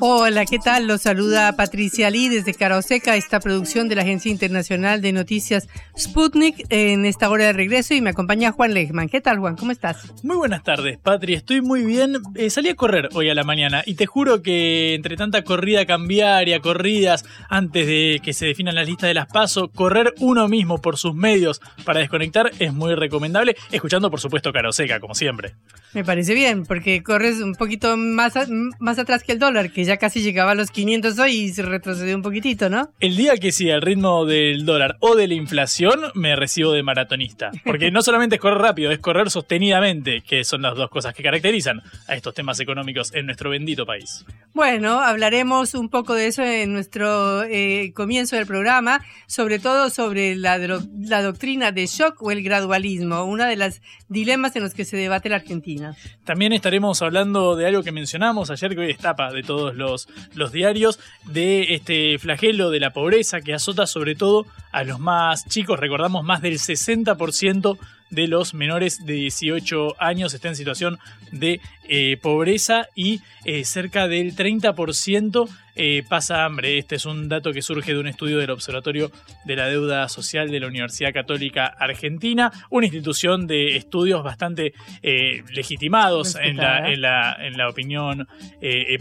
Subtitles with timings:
[0.00, 0.86] Hola, ¿qué tal?
[0.86, 5.66] Los saluda Patricia Lee desde Caroseca, esta producción de la Agencia Internacional de Noticias
[5.98, 9.08] Sputnik en esta hora de regreso y me acompaña Juan Lechman.
[9.08, 9.56] ¿Qué tal, Juan?
[9.56, 10.14] ¿Cómo estás?
[10.22, 11.34] Muy buenas tardes, Patri.
[11.34, 12.18] Estoy muy bien.
[12.36, 15.84] Eh, salí a correr hoy a la mañana y te juro que entre tanta corrida
[15.84, 20.80] cambiaria, corridas antes de que se definan las listas de las PASO, correr uno mismo
[20.80, 25.56] por sus medios para desconectar es muy recomendable, escuchando por supuesto Caroseca, como siempre.
[25.94, 28.34] Me parece bien, porque corres un poquito más,
[28.78, 31.62] más atrás que el dólar, que ya casi llegaba a los 500 hoy y se
[31.62, 32.92] retrocedió un poquitito, ¿no?
[33.00, 36.82] El día que siga el ritmo del dólar o de la inflación, me recibo de
[36.82, 37.50] maratonista.
[37.64, 41.22] Porque no solamente es correr rápido, es correr sostenidamente, que son las dos cosas que
[41.22, 44.26] caracterizan a estos temas económicos en nuestro bendito país.
[44.52, 50.36] Bueno, hablaremos un poco de eso en nuestro eh, comienzo del programa, sobre todo sobre
[50.36, 54.84] la, la doctrina de shock o el gradualismo, una de las dilemas en los que
[54.84, 55.77] se debate la Argentina.
[56.24, 60.08] También estaremos hablando de algo que mencionamos ayer, que hoy es tapa de todos los,
[60.34, 65.46] los diarios, de este flagelo de la pobreza que azota sobre todo a los más
[65.48, 65.78] chicos.
[65.78, 67.78] Recordamos, más del 60%
[68.10, 70.98] de los menores de 18 años está en situación
[71.30, 76.76] de eh, pobreza y eh, cerca del 30% eh, pasa hambre.
[76.76, 79.10] Este es un dato que surge de un estudio del Observatorio
[79.44, 86.34] de la Deuda Social de la Universidad Católica Argentina, una institución de estudios bastante legitimados
[86.34, 88.26] en la, en, la, en la, opinión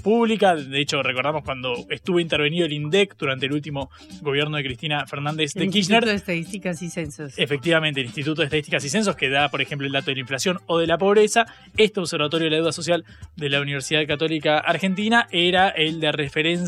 [0.03, 0.55] pública.
[0.55, 3.89] De hecho, recordamos cuando estuvo intervenido el INDEC durante el último
[4.21, 6.03] gobierno de Cristina Fernández de el Kirchner.
[6.03, 7.33] Instituto de Estadísticas y Censos.
[7.37, 10.21] Efectivamente, el Instituto de Estadísticas y Censos, que da, por ejemplo, el dato de la
[10.21, 11.45] inflación o de la pobreza.
[11.75, 13.03] Este Observatorio de la Deuda Social
[13.35, 16.66] de la Universidad Católica Argentina era el de referencia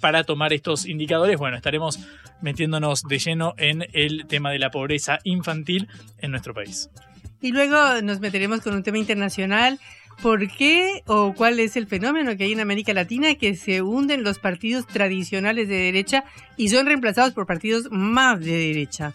[0.00, 1.38] para tomar estos indicadores.
[1.38, 1.98] Bueno, estaremos
[2.40, 6.90] metiéndonos de lleno en el tema de la pobreza infantil en nuestro país.
[7.40, 9.78] Y luego nos meteremos con un tema internacional.
[10.22, 14.24] ¿Por qué o cuál es el fenómeno que hay en América Latina que se hunden
[14.24, 16.24] los partidos tradicionales de derecha
[16.56, 19.14] y son reemplazados por partidos más de derecha?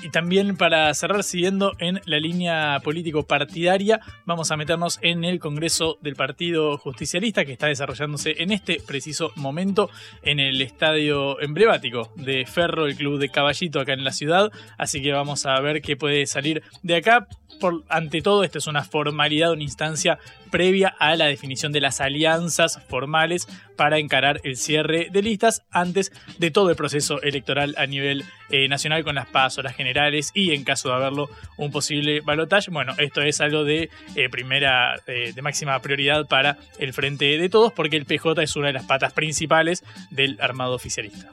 [0.00, 5.98] Y también para cerrar, siguiendo en la línea político-partidaria, vamos a meternos en el Congreso
[6.00, 9.90] del Partido Justicialista que está desarrollándose en este preciso momento
[10.22, 14.50] en el estadio emblemático de Ferro, el club de Caballito acá en la ciudad.
[14.78, 17.28] Así que vamos a ver qué puede salir de acá.
[17.60, 20.18] Por, ante todo, esta es una formalidad, una instancia
[20.50, 26.12] previa a la definición de las alianzas formales para encarar el cierre de listas antes
[26.38, 30.52] de todo el proceso electoral a nivel eh, nacional con las pasos, las generales y
[30.52, 32.70] en caso de haberlo un posible balotaje.
[32.70, 37.48] Bueno, esto es algo de eh, primera, eh, de máxima prioridad para el frente de
[37.48, 41.30] todos porque el PJ es una de las patas principales del armado oficialista.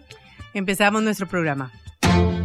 [0.53, 1.71] Empezamos nuestro programa.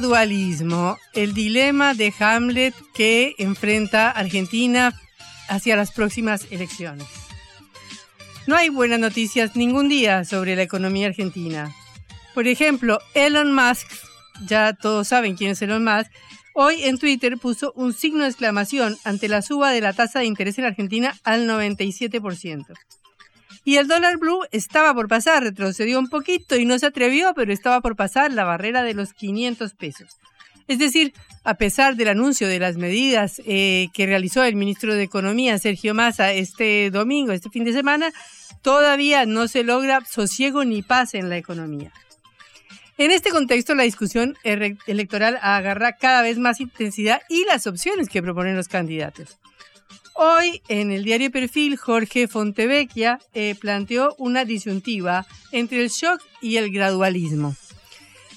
[0.00, 4.98] o gradualismo, el dilema de Hamlet que enfrenta Argentina
[5.48, 7.06] hacia las próximas elecciones.
[8.46, 11.74] No hay buenas noticias ningún día sobre la economía argentina.
[12.34, 13.86] Por ejemplo, Elon Musk,
[14.46, 16.10] ya todos saben quién es Elon Musk,
[16.54, 20.26] hoy en Twitter puso un signo de exclamación ante la suba de la tasa de
[20.26, 22.64] interés en Argentina al 97%.
[23.64, 27.52] Y el dólar blue estaba por pasar, retrocedió un poquito y no se atrevió, pero
[27.52, 30.16] estaba por pasar la barrera de los 500 pesos.
[30.70, 31.12] Es decir,
[31.42, 35.94] a pesar del anuncio de las medidas eh, que realizó el ministro de Economía, Sergio
[35.94, 38.12] Massa, este domingo, este fin de semana,
[38.62, 41.92] todavía no se logra sosiego ni paz en la economía.
[42.98, 48.22] En este contexto, la discusión electoral agarra cada vez más intensidad y las opciones que
[48.22, 49.39] proponen los candidatos.
[50.22, 56.56] Hoy, en el diario Perfil, Jorge Fontevecchia eh, planteó una disyuntiva entre el shock y
[56.56, 57.56] el gradualismo.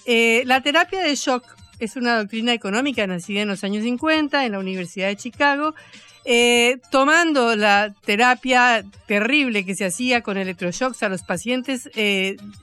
[0.05, 1.43] Eh, la terapia de shock
[1.79, 5.75] es una doctrina económica nacida en los años 50 en la Universidad de Chicago,
[6.23, 11.89] eh, tomando la terapia terrible que se hacía con electroshocks a los pacientes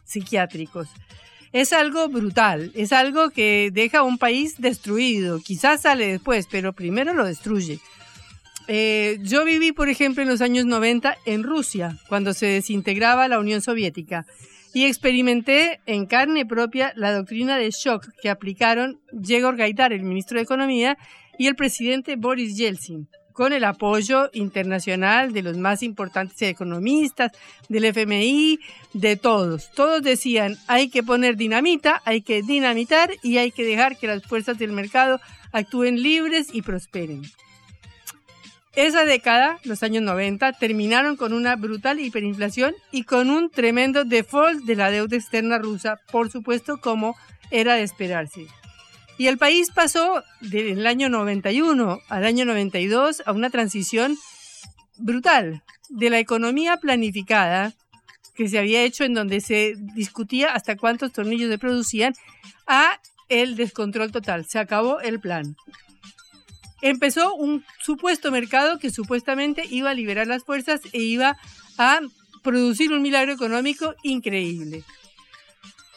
[0.06, 0.88] psiquiátricos.
[1.52, 5.40] Es algo brutal, es algo que deja a un país destruido.
[5.40, 7.81] Quizás sale después, pero primero lo destruye.
[8.72, 13.40] Eh, yo viví, por ejemplo, en los años 90 en Rusia, cuando se desintegraba la
[13.40, 14.26] Unión Soviética,
[14.72, 20.37] y experimenté en carne propia la doctrina de shock que aplicaron Yegor Gaidar, el ministro
[20.37, 20.96] de Economía,
[21.37, 27.32] y el presidente Boris Yeltsin, con el apoyo internacional de los más importantes economistas,
[27.69, 28.61] del FMI,
[28.93, 29.72] de todos.
[29.72, 34.22] Todos decían, hay que poner dinamita, hay que dinamitar y hay que dejar que las
[34.22, 35.20] fuerzas del mercado
[35.50, 37.22] actúen libres y prosperen.
[38.76, 44.62] Esa década, los años 90, terminaron con una brutal hiperinflación y con un tremendo default
[44.64, 47.17] de la deuda externa rusa, por supuesto, como
[47.50, 48.46] era de esperarse.
[49.19, 54.17] Y el país pasó del año 91 al año 92 a una transición
[54.99, 57.75] brutal de la economía planificada
[58.34, 62.14] que se había hecho en donde se discutía hasta cuántos tornillos se producían
[62.67, 64.46] a el descontrol total.
[64.46, 65.56] Se acabó el plan
[66.82, 71.37] empezó un supuesto mercado que supuestamente iba a liberar las fuerzas e iba
[71.79, 72.00] a
[72.43, 74.85] producir un milagro económico increíble.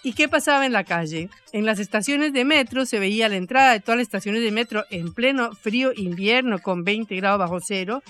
[0.06, 1.30] ¿Y qué pasaba en la calle?
[1.53, 4.83] En las estaciones de metro se veía la entrada de todas las estaciones de metro
[4.89, 8.03] en pleno frío invierno con 20 grados bajo cero,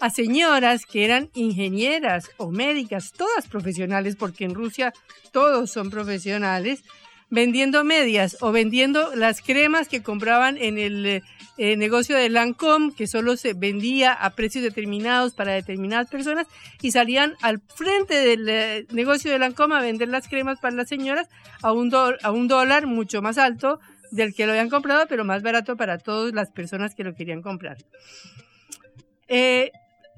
[0.00, 4.94] a señoras que eran ingenieras o médicas, todas profesionales, porque en Rusia
[5.30, 6.82] todos son profesionales,
[7.30, 11.22] vendiendo medias o vendiendo las cremas que compraban en el
[11.58, 16.46] eh, negocio de Lancome, que solo se vendía a precios determinados para determinadas personas,
[16.82, 20.88] y salían al frente del eh, negocio de Lancome a vender las cremas para las
[20.88, 21.28] señoras
[21.62, 23.80] a un, a un dólar mucho más alto
[24.10, 27.42] del que lo habían comprado, pero más barato para todas las personas que lo querían
[27.42, 27.78] comprar.
[29.28, 29.72] Eh,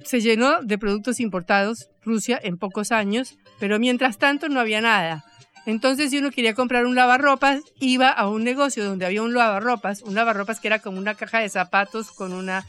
[0.05, 5.25] se llenó de productos importados Rusia en pocos años, pero mientras tanto no había nada.
[5.69, 10.00] Entonces, si uno quería comprar un lavarropas, iba a un negocio donde había un lavarropas,
[10.00, 12.65] un lavarropas que era como una caja de zapatos con, una,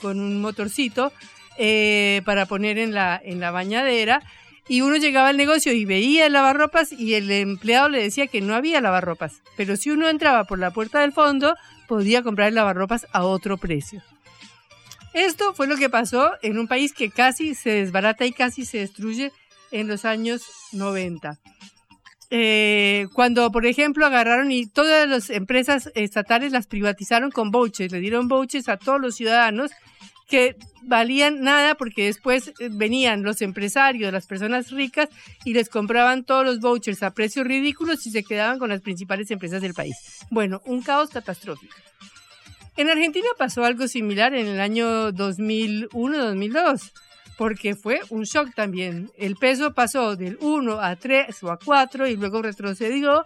[0.00, 1.12] con un motorcito
[1.58, 4.22] eh, para poner en la, en la bañadera.
[4.66, 8.40] Y uno llegaba al negocio y veía el lavarropas y el empleado le decía que
[8.40, 9.42] no había lavarropas.
[9.58, 11.54] Pero si uno entraba por la puerta del fondo,
[11.86, 14.02] podía comprar el lavarropas a otro precio.
[15.12, 18.78] Esto fue lo que pasó en un país que casi se desbarata y casi se
[18.78, 19.32] destruye
[19.70, 21.38] en los años 90.
[22.30, 28.00] Eh, cuando, por ejemplo, agarraron y todas las empresas estatales las privatizaron con vouchers, le
[28.00, 29.70] dieron vouchers a todos los ciudadanos
[30.28, 35.08] que valían nada porque después eh, venían los empresarios, las personas ricas
[35.44, 39.30] y les compraban todos los vouchers a precios ridículos y se quedaban con las principales
[39.30, 39.96] empresas del país.
[40.30, 41.74] Bueno, un caos catastrófico.
[42.76, 46.92] En Argentina pasó algo similar en el año 2001-2002
[47.38, 49.10] porque fue un shock también.
[49.16, 53.24] El peso pasó del 1 a 3 o a 4 y luego retrocedió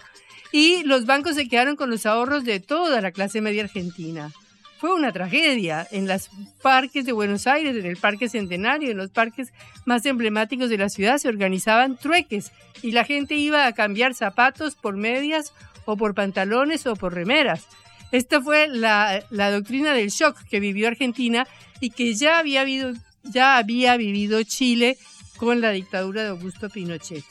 [0.53, 4.31] y los bancos se quedaron con los ahorros de toda la clase media argentina.
[4.79, 5.87] Fue una tragedia.
[5.91, 6.29] En los
[6.61, 9.53] parques de Buenos Aires, en el Parque Centenario, en los parques
[9.87, 12.53] más emblemáticos de la ciudad se organizaban trueques
[12.83, 15.55] y la gente iba a cambiar zapatos por medias
[15.87, 17.67] o por pantalones o por remeras.
[18.11, 21.47] Esta fue la, la doctrina del shock que vivió Argentina
[21.81, 22.93] y que ya había habido
[23.25, 24.99] ya había vivido Chile
[25.37, 27.25] con la dictadura de Augusto Pinochet.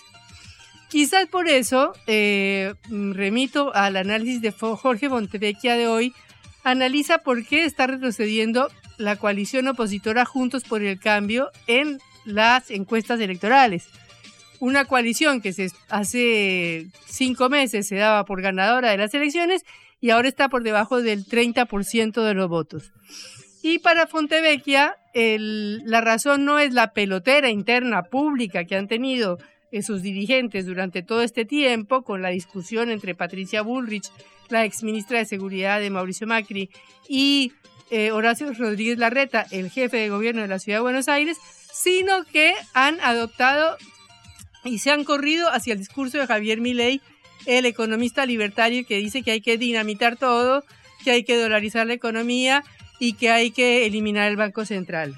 [0.89, 6.13] Quizás por eso eh, remito al análisis de Jorge Montevecchia de hoy,
[6.63, 13.19] analiza por qué está retrocediendo la coalición opositora Juntos por el Cambio en las encuestas
[13.19, 13.87] electorales.
[14.59, 19.63] Una coalición que se, hace cinco meses se daba por ganadora de las elecciones
[20.01, 22.91] y ahora está por debajo del 30% de los votos.
[23.61, 29.37] Y para Fontevecchia, la razón no es la pelotera interna pública que han tenido
[29.71, 34.09] eh, sus dirigentes durante todo este tiempo, con la discusión entre Patricia Bullrich,
[34.49, 36.69] la exministra de Seguridad de Mauricio Macri,
[37.07, 37.53] y
[37.89, 41.37] eh, Horacio Rodríguez Larreta, el jefe de gobierno de la Ciudad de Buenos Aires,
[41.71, 43.77] sino que han adoptado
[44.63, 47.01] y se han corrido hacia el discurso de Javier Milei,
[47.45, 50.63] el economista libertario que dice que hay que dinamitar todo,
[51.03, 52.63] que hay que dolarizar la economía
[53.01, 55.17] y que hay que eliminar el Banco Central.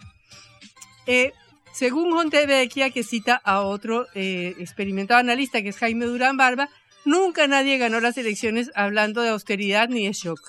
[1.05, 1.33] Eh,
[1.73, 6.69] según Montevecchia, que cita a otro eh, experimentado analista que es Jaime Durán Barba,
[7.03, 10.39] nunca nadie ganó las elecciones hablando de austeridad ni de shock.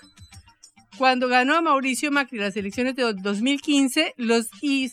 [0.96, 4.48] Cuando ganó Mauricio Macri las elecciones de 2015, los,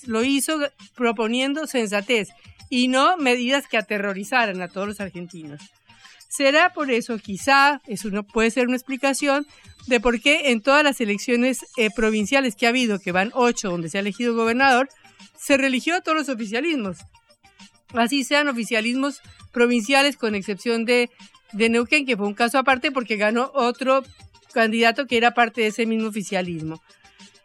[0.07, 0.57] lo hizo
[0.95, 2.29] proponiendo sensatez
[2.71, 5.61] y no medidas que aterrorizaran a todos los argentinos.
[6.31, 9.45] Será por eso, quizá, eso no puede ser una explicación
[9.87, 13.69] de por qué en todas las elecciones eh, provinciales que ha habido, que van ocho,
[13.69, 14.87] donde se ha elegido gobernador,
[15.37, 16.99] se religió a todos los oficialismos.
[17.93, 19.19] Así sean oficialismos
[19.51, 21.09] provinciales, con excepción de,
[21.51, 24.01] de Neuquén, que fue un caso aparte porque ganó otro
[24.53, 26.81] candidato que era parte de ese mismo oficialismo.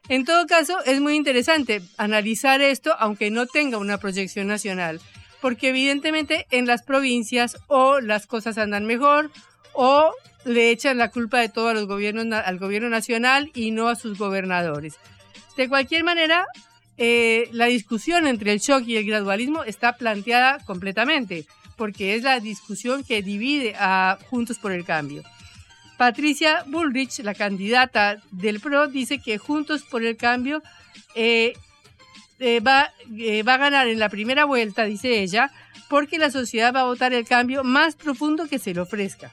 [0.09, 5.01] En todo caso, es muy interesante analizar esto, aunque no tenga una proyección nacional
[5.47, 9.31] porque evidentemente en las provincias o las cosas andan mejor
[9.75, 10.11] o
[10.45, 14.19] le echan la culpa de todo los gobiernos, al gobierno nacional y no a sus
[14.19, 14.97] gobernadores.
[15.57, 16.47] De cualquier manera,
[16.99, 22.41] eh, la discusión entre el shock y el gradualismo está planteada completamente, porque es la
[22.41, 25.23] discusión que divide a Juntos por el Cambio.
[25.97, 30.61] Patricia Bullrich, la candidata del PRO, dice que Juntos por el Cambio
[31.15, 31.53] eh,
[32.39, 35.51] eh, va, eh, va a ganar en la primera vuelta, dice ella,
[35.89, 39.33] porque la sociedad va a votar el cambio más profundo que se le ofrezca.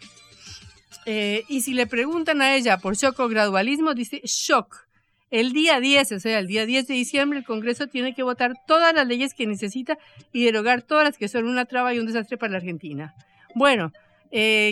[1.06, 4.88] Eh, y si le preguntan a ella por shock o gradualismo, dice shock.
[5.32, 8.54] El día 10, o sea, el día 10 de diciembre, el Congreso tiene que votar
[8.68, 9.98] todas las leyes que necesita
[10.32, 13.16] y derogar todas las que son una traba y un desastre para la Argentina.
[13.56, 13.92] Bueno,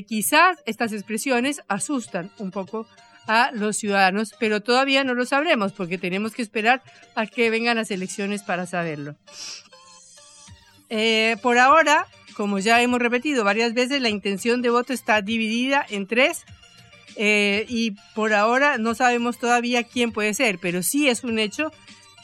[0.08, 2.88] quizás estas expresiones asustan un poco
[3.32, 6.84] a los ciudadanos, pero todavía no lo sabremos porque tenemos que esperar
[7.16, 9.16] a que vengan las elecciones para saberlo.
[10.90, 15.86] Eh, por ahora, como ya hemos repetido varias veces, la intención de voto está dividida
[15.90, 16.44] en tres
[17.16, 21.72] eh, y por ahora no sabemos todavía quién puede ser, pero sí es un hecho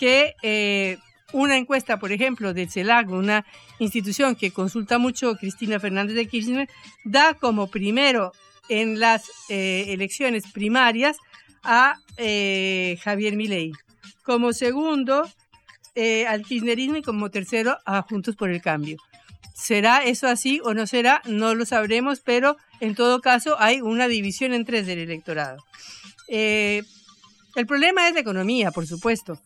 [0.02, 0.98] que eh,
[1.32, 3.46] una encuesta, por ejemplo, del CELAC, una
[3.80, 6.70] institución que consulta mucho Cristina Fernández de Kirchner,
[7.06, 8.34] da como primero
[8.69, 11.17] en las eh, elecciones primarias
[11.63, 13.71] a eh, Javier Milei.
[14.24, 15.29] Como segundo,
[15.95, 18.97] eh, al kirchnerismo y como tercero a Juntos por el Cambio.
[19.53, 21.21] ¿Será eso así o no será?
[21.25, 25.63] No lo sabremos, pero en todo caso hay una división en tres del electorado.
[26.27, 26.86] el
[27.67, 29.39] problema es la economía, por supuesto.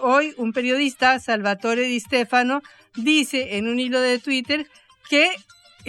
[0.00, 2.62] hoy un periodista, Salvatore Di Stefano,
[2.96, 4.66] dice en un hilo de Twitter
[5.10, 5.30] que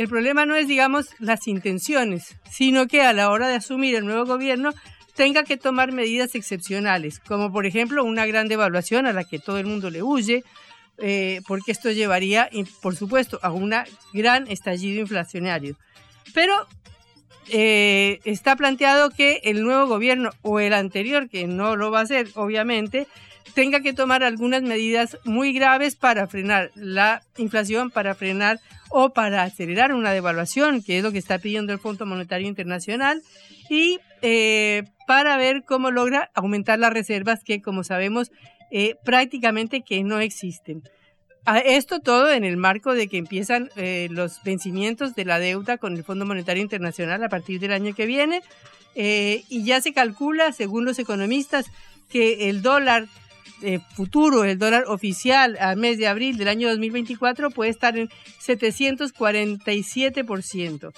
[0.01, 4.05] el problema no es, digamos, las intenciones, sino que a la hora de asumir el
[4.05, 4.73] nuevo gobierno
[5.15, 9.57] tenga que tomar medidas excepcionales, como por ejemplo una gran devaluación a la que todo
[9.57, 10.43] el mundo le huye,
[10.99, 12.49] eh, porque esto llevaría,
[12.81, 13.73] por supuesto, a un
[14.13, 15.75] gran estallido inflacionario.
[16.33, 16.53] Pero
[17.49, 22.03] eh, está planteado que el nuevo gobierno o el anterior, que no lo va a
[22.03, 23.07] hacer, obviamente,
[23.53, 29.43] tenga que tomar algunas medidas muy graves para frenar la inflación, para frenar o para
[29.43, 33.21] acelerar una devaluación, que es lo que está pidiendo el Fondo Monetario Internacional,
[33.69, 38.31] y eh, para ver cómo logra aumentar las reservas que, como sabemos,
[38.71, 40.83] eh, prácticamente que no existen.
[41.65, 45.95] esto todo en el marco de que empiezan eh, los vencimientos de la deuda con
[45.95, 48.41] el Fondo Monetario Internacional a partir del año que viene,
[48.95, 51.67] y ya se calcula, según los economistas,
[52.09, 53.07] que el dólar
[53.61, 53.79] eh,
[54.45, 58.09] el dólar oficial al mes de abril del año 2024 puede estar en
[58.45, 60.93] 747%,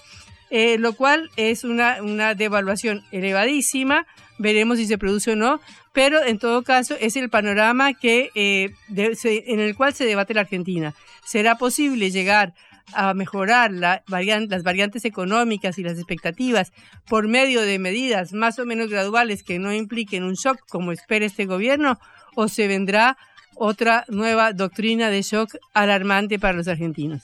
[0.50, 4.06] eh, lo cual es una, una devaluación elevadísima.
[4.38, 5.60] Veremos si se produce o no,
[5.94, 10.42] pero en todo caso es el panorama que, eh, en el cual se debate la
[10.42, 10.96] Argentina.
[11.26, 12.54] ¿Será posible llegar
[12.94, 16.72] a mejorar la las variantes económicas y las expectativas
[17.08, 21.26] por medio de medidas más o menos graduales que no impliquen un shock como espera
[21.26, 22.00] este gobierno
[22.36, 23.18] o se vendrá
[23.56, 27.22] otra nueva doctrina de shock alarmante para los argentinos.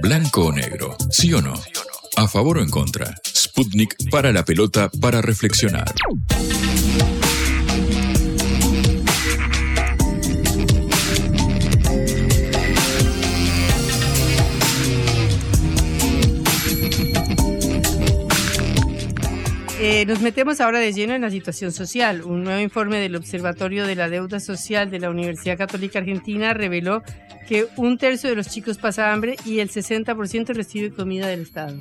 [0.00, 1.54] Blanco o negro, sí o no.
[2.16, 3.14] A favor o en contra.
[3.26, 5.92] Sputnik para la pelota para reflexionar.
[19.86, 22.22] Eh, nos metemos ahora de lleno en la situación social.
[22.22, 27.02] Un nuevo informe del Observatorio de la Deuda Social de la Universidad Católica Argentina reveló
[27.46, 31.76] que un tercio de los chicos pasa hambre y el 60% recibe comida del Estado.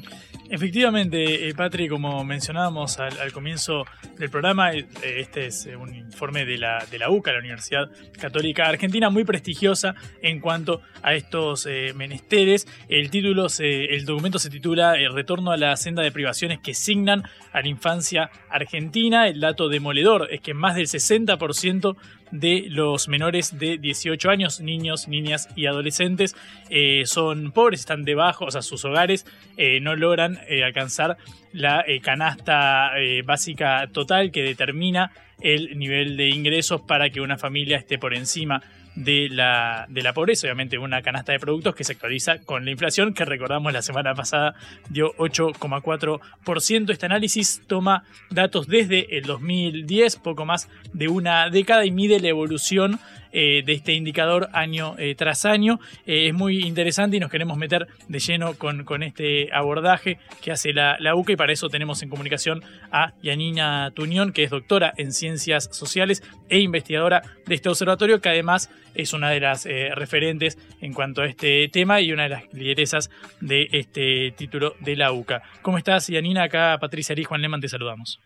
[0.49, 3.85] Efectivamente, eh, Patri, como mencionábamos al, comienzo
[4.17, 7.89] del programa, eh, este es eh, un informe de la, de la UCA, la Universidad
[8.19, 12.67] Católica Argentina, muy prestigiosa en cuanto a estos menesteres.
[12.89, 17.23] El título, el documento se titula El retorno a la senda de privaciones que signan
[17.51, 19.27] a la infancia argentina.
[19.27, 21.95] El dato demoledor es que más del 60%
[22.33, 26.35] de los menores de 18 años, niños, niñas y adolescentes,
[26.71, 31.17] eh, son pobres, están debajo, o sea, sus hogares eh, no logran eh, alcanzar
[31.51, 32.93] la canasta
[33.25, 38.63] básica total que determina el nivel de ingresos para que una familia esté por encima
[38.95, 42.71] de la, de la pobreza, obviamente una canasta de productos que se actualiza con la
[42.71, 44.55] inflación, que recordamos la semana pasada
[44.89, 46.91] dio 8,4%.
[46.91, 52.27] Este análisis toma datos desde el 2010, poco más de una década, y mide la
[52.27, 52.99] evolución
[53.35, 55.79] eh, de este indicador año eh, tras año.
[56.05, 60.51] Eh, es muy interesante y nos queremos meter de lleno con, con este abordaje que
[60.51, 64.51] hace la, la, UCA y para eso tenemos en comunicación a Yanina Tuñón, que es
[64.51, 69.65] doctora en ciencias sociales e investigadora de este observatorio, que además es una de las
[69.95, 73.09] referentes en cuanto a este tema y una de las lideresas
[73.41, 75.41] de este título de la UCA.
[75.63, 76.43] ¿Cómo estás, Yanina?
[76.43, 78.19] Acá Patricia y Juan Leman te saludamos.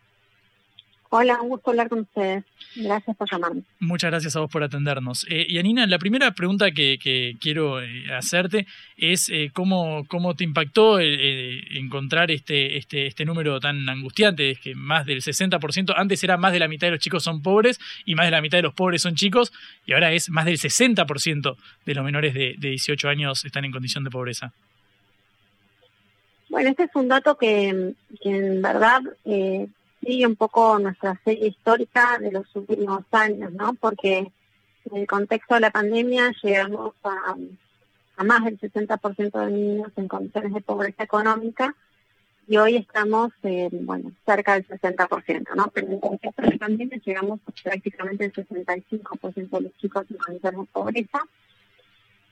[1.09, 2.43] Hola, un gusto hablar con ustedes.
[2.75, 3.61] Gracias por llamarme.
[3.79, 5.25] Muchas gracias a vos por atendernos.
[5.29, 10.43] Eh, y Anina, la primera pregunta que, quiero eh, hacerte es eh, cómo, cómo te
[10.43, 16.35] impactó encontrar este, este, este número tan angustiante, es que más del 60%, antes era
[16.35, 18.63] más de la mitad de los chicos son pobres y más de la mitad de
[18.63, 19.53] los pobres son chicos,
[19.85, 23.71] y ahora es más del 60% de los menores de, de 18 años están en
[23.71, 24.51] condición de pobreza.
[26.49, 29.67] Bueno, este es un dato que, que en verdad eh,
[30.01, 33.73] sigue un poco nuestra serie histórica de los últimos años, ¿no?
[33.73, 34.31] Porque
[34.91, 40.53] en el contexto de la pandemia llegamos a, más del 60% de niños en condiciones
[40.53, 41.75] de pobreza económica
[42.47, 45.67] y hoy estamos, bueno, cerca del 60%, ¿no?
[45.73, 50.17] Pero en el contexto de la pandemia llegamos prácticamente al 65% de los chicos en
[50.17, 51.19] condiciones de pobreza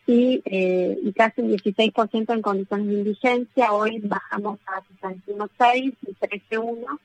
[0.07, 3.73] y, eh, casi un 16% en condiciones de indigencia.
[3.73, 6.99] Hoy bajamos a 61,6 y 13,1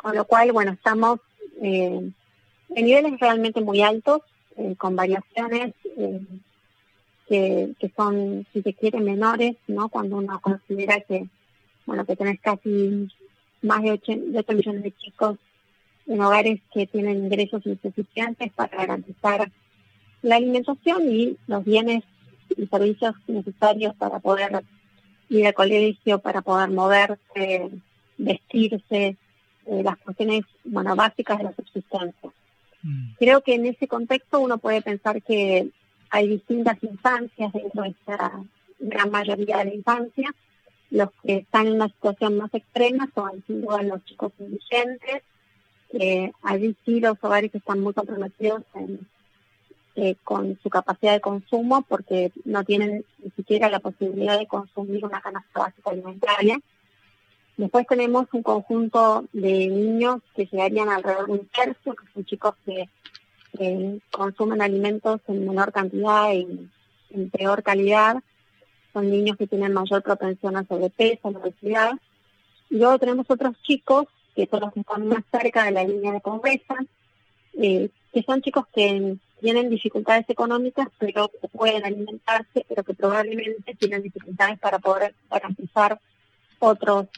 [0.00, 1.20] con lo cual, bueno, estamos
[1.60, 2.10] eh,
[2.70, 4.22] en niveles realmente muy altos,
[4.56, 6.20] eh, con variaciones eh,
[7.28, 9.88] que, son, si se quiere, menores, ¿no?
[9.88, 11.28] Cuando uno considera que,
[11.86, 13.08] bueno, que tenés casi
[13.62, 14.12] más de 8,
[14.54, 15.38] millones de chicos
[16.06, 19.52] en hogares que tienen ingresos insuficientes para garantizar
[20.22, 22.02] la alimentación y los bienes
[22.56, 24.64] y servicios necesarios para poder
[25.28, 27.70] ir al colegio, para poder moverse,
[28.18, 29.16] vestirse,
[29.66, 32.30] eh, las cuestiones bueno, básicas de la subsistencia.
[32.82, 33.12] Mm.
[33.18, 35.70] Creo que en ese contexto uno puede pensar que
[36.10, 38.42] hay distintas instancias dentro de esta
[38.78, 40.34] gran mayoría de la infancia.
[40.90, 45.22] Los que están en una situación más extrema son sin duda los chicos indigentes.
[45.92, 48.62] Eh, allí sí los hogares están muy comprometidos
[49.96, 55.04] eh, con su capacidad de consumo porque no tienen ni siquiera la posibilidad de consumir
[55.04, 56.60] una canasta básica alimentaria.
[57.60, 62.54] Después tenemos un conjunto de niños que llegarían alrededor de un tercio, que son chicos
[62.64, 62.88] que
[64.10, 66.70] consumen alimentos en menor cantidad y
[67.10, 68.16] en peor calidad.
[68.94, 71.92] Son niños que tienen mayor propensión a sobrepeso, a obesidad.
[72.70, 76.12] Y luego tenemos otros chicos, que son los que están más cerca de la línea
[76.12, 76.76] de pobreza,
[77.60, 83.74] eh, que son chicos que tienen dificultades económicas, pero que pueden alimentarse, pero que probablemente
[83.74, 86.00] tienen dificultades para poder garantizar
[86.58, 87.08] otros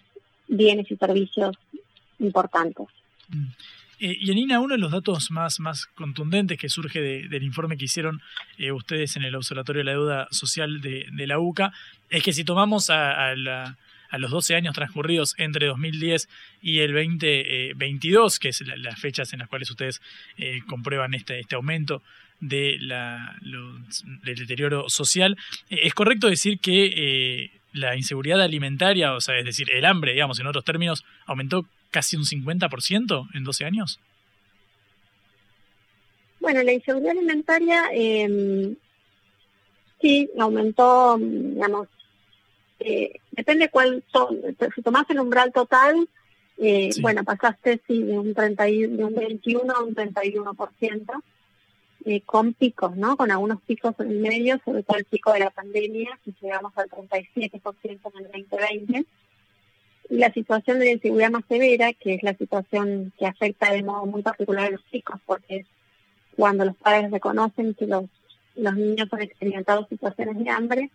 [0.53, 1.57] bienes y servicios
[2.19, 2.87] importantes.
[3.29, 3.47] Mm.
[4.03, 7.85] Eh, y Anina, uno de los datos más, más contundentes que surge del informe que
[7.85, 8.21] hicieron
[8.59, 11.73] eh, ustedes en el Observatorio de la Deuda Social de, la UCA
[12.11, 16.29] es que si tomamos a, los 12 años transcurridos entre 2010
[16.61, 20.03] y el 2022, que es las fechas en las cuales ustedes
[20.37, 22.03] eh, comprueban este, este aumento
[22.41, 25.39] de la, del deterioro social,
[25.71, 30.47] ¿es correcto decir que la inseguridad alimentaria, o sea, es decir, el hambre, digamos, en
[30.47, 34.01] otros términos, aumentó casi un 50% en 12 años?
[36.41, 38.75] Bueno, la inseguridad alimentaria eh,
[40.01, 41.89] sí aumentó, digamos,
[42.81, 44.39] eh, depende cuál son,
[44.75, 46.09] si tomas el umbral total,
[46.59, 51.23] eh, bueno, pasaste sí de un, 30, de un 21 a un 31%.
[52.05, 53.17] Eh, con picos, ¿no?
[53.17, 56.89] Con algunos picos en medio, sobre todo el pico de la pandemia, que llegamos al
[56.91, 59.07] 37% en el 2020.
[60.11, 64.07] Y la situación de inseguridad más severa, que es la situación que afecta de modo
[64.07, 65.65] muy particular a los chicos, porque
[66.35, 68.07] cuando los padres reconocen que los,
[68.57, 70.91] los niños han experimentado situaciones de hambre,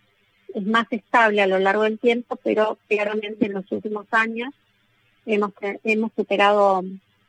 [0.53, 4.53] es más estable a lo largo del tiempo, pero claramente en los últimos años
[5.25, 6.83] hemos, hemos superado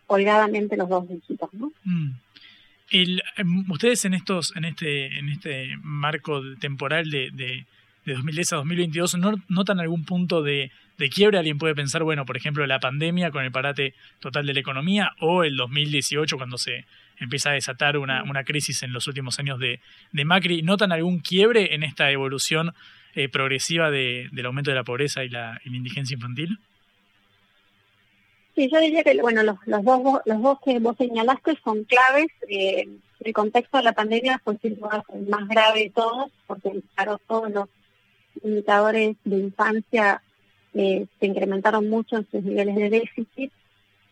[0.09, 1.71] holgadamente los dos dígitos, ¿no?
[1.85, 2.11] Mm.
[2.91, 7.67] El, em, ustedes en estos, en este, en este marco temporal de, de,
[8.07, 11.41] 2010 a 2022, ¿no, ¿notan algún punto de, de quiebra?
[11.41, 15.13] Alguien puede pensar, bueno, por ejemplo, la pandemia con el parate total de la economía,
[15.21, 16.87] o el 2018 cuando se
[17.19, 19.81] empieza a desatar una, una crisis en los últimos años de,
[20.13, 20.63] de Macri.
[20.63, 22.73] ¿Notan algún quiebre en esta evolución
[23.15, 26.59] eh, progresiva de, del aumento de la pobreza y la, y la indigencia infantil?
[28.59, 32.27] Sí, yo diría que bueno, los, los, dos, los dos que vos señalaste son claves.
[32.49, 32.89] Eh,
[33.21, 37.21] el contexto de la pandemia fue sin duda el más grave de todos, porque claro,
[37.29, 37.69] todos los
[38.43, 40.25] indicadores de infancia
[40.75, 43.53] eh, se incrementaron mucho en sus niveles de déficit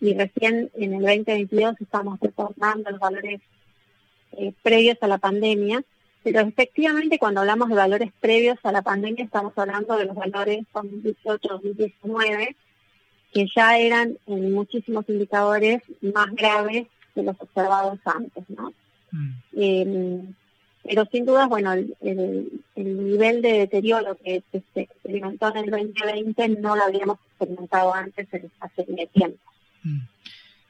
[0.01, 3.41] y recién en el 2022 estamos retornando los valores
[4.39, 5.83] eh, previos a la pandemia.
[6.23, 10.65] Pero efectivamente cuando hablamos de valores previos a la pandemia estamos hablando de los valores
[10.73, 12.55] 2018-2019
[13.37, 18.73] que ya eran en muchísimos indicadores más graves que los observados antes, ¿no?
[19.13, 19.31] Mm.
[19.59, 20.23] Eh,
[20.83, 26.77] pero sin duda, bueno, el, nivel de deterioro que, se experimentó en el 2020 no
[26.77, 29.39] lo habíamos experimentado antes en hace tiempo.
[29.83, 30.01] Mm.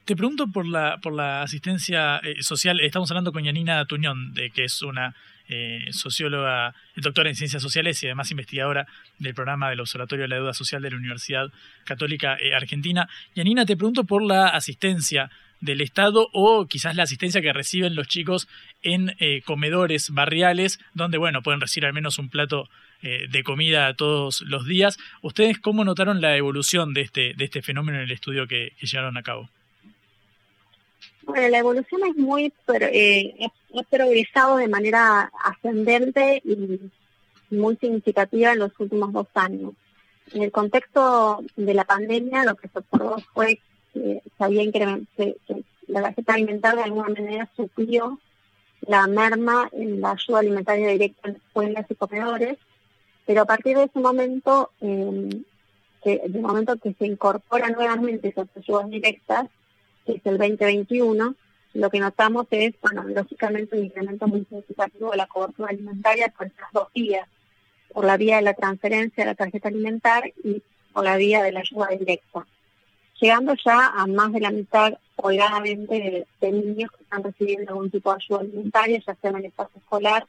[0.04, 2.80] Te pregunto por la, por la asistencia eh, social.
[2.80, 5.14] Estamos hablando con Yanina Tuñón, de, que es una
[5.48, 8.86] eh, socióloga, doctora en ciencias sociales y además investigadora
[9.18, 11.52] del programa del Observatorio de la Deuda Social de la Universidad
[11.84, 13.08] Católica eh, Argentina.
[13.34, 15.30] Yanina, te pregunto por la asistencia
[15.60, 18.46] del Estado o quizás la asistencia que reciben los chicos
[18.82, 19.14] en
[19.46, 22.68] comedores barriales, donde, bueno, pueden recibir al menos un plato
[23.00, 24.98] de comida todos los días.
[25.22, 29.16] ¿Ustedes cómo notaron la evolución de este, de este fenómeno en el estudio que llevaron
[29.16, 29.48] a cabo?
[31.22, 33.48] Bueno, la evolución es muy eh,
[33.90, 36.80] progresado de manera ascendente y
[37.50, 39.72] muy significativa en los últimos dos años.
[40.32, 43.60] En el contexto de la pandemia, lo que se observó fue
[43.92, 45.34] que se había incrementado,
[45.86, 48.18] la tarjeta alimentaria de alguna manera suplió
[48.82, 52.58] la merma en la ayuda alimentaria directa en escuelas y comedores,
[53.24, 55.42] pero a partir de ese momento, eh,
[56.02, 59.65] que, del momento que se incorporan nuevamente esas ayudas directas, que
[60.06, 61.34] es el 2021,
[61.74, 66.46] lo que notamos es, bueno, lógicamente un incremento muy significativo de la cobertura alimentaria por
[66.46, 67.28] estas dos vías,
[67.92, 71.52] por la vía de la transferencia de la tarjeta alimentar y por la vía de
[71.52, 72.46] la ayuda directa,
[73.20, 78.10] llegando ya a más de la mitad, holgadamente, de, niños que están recibiendo algún tipo
[78.10, 80.26] de ayuda alimentaria, ya sea en el espacio escolar,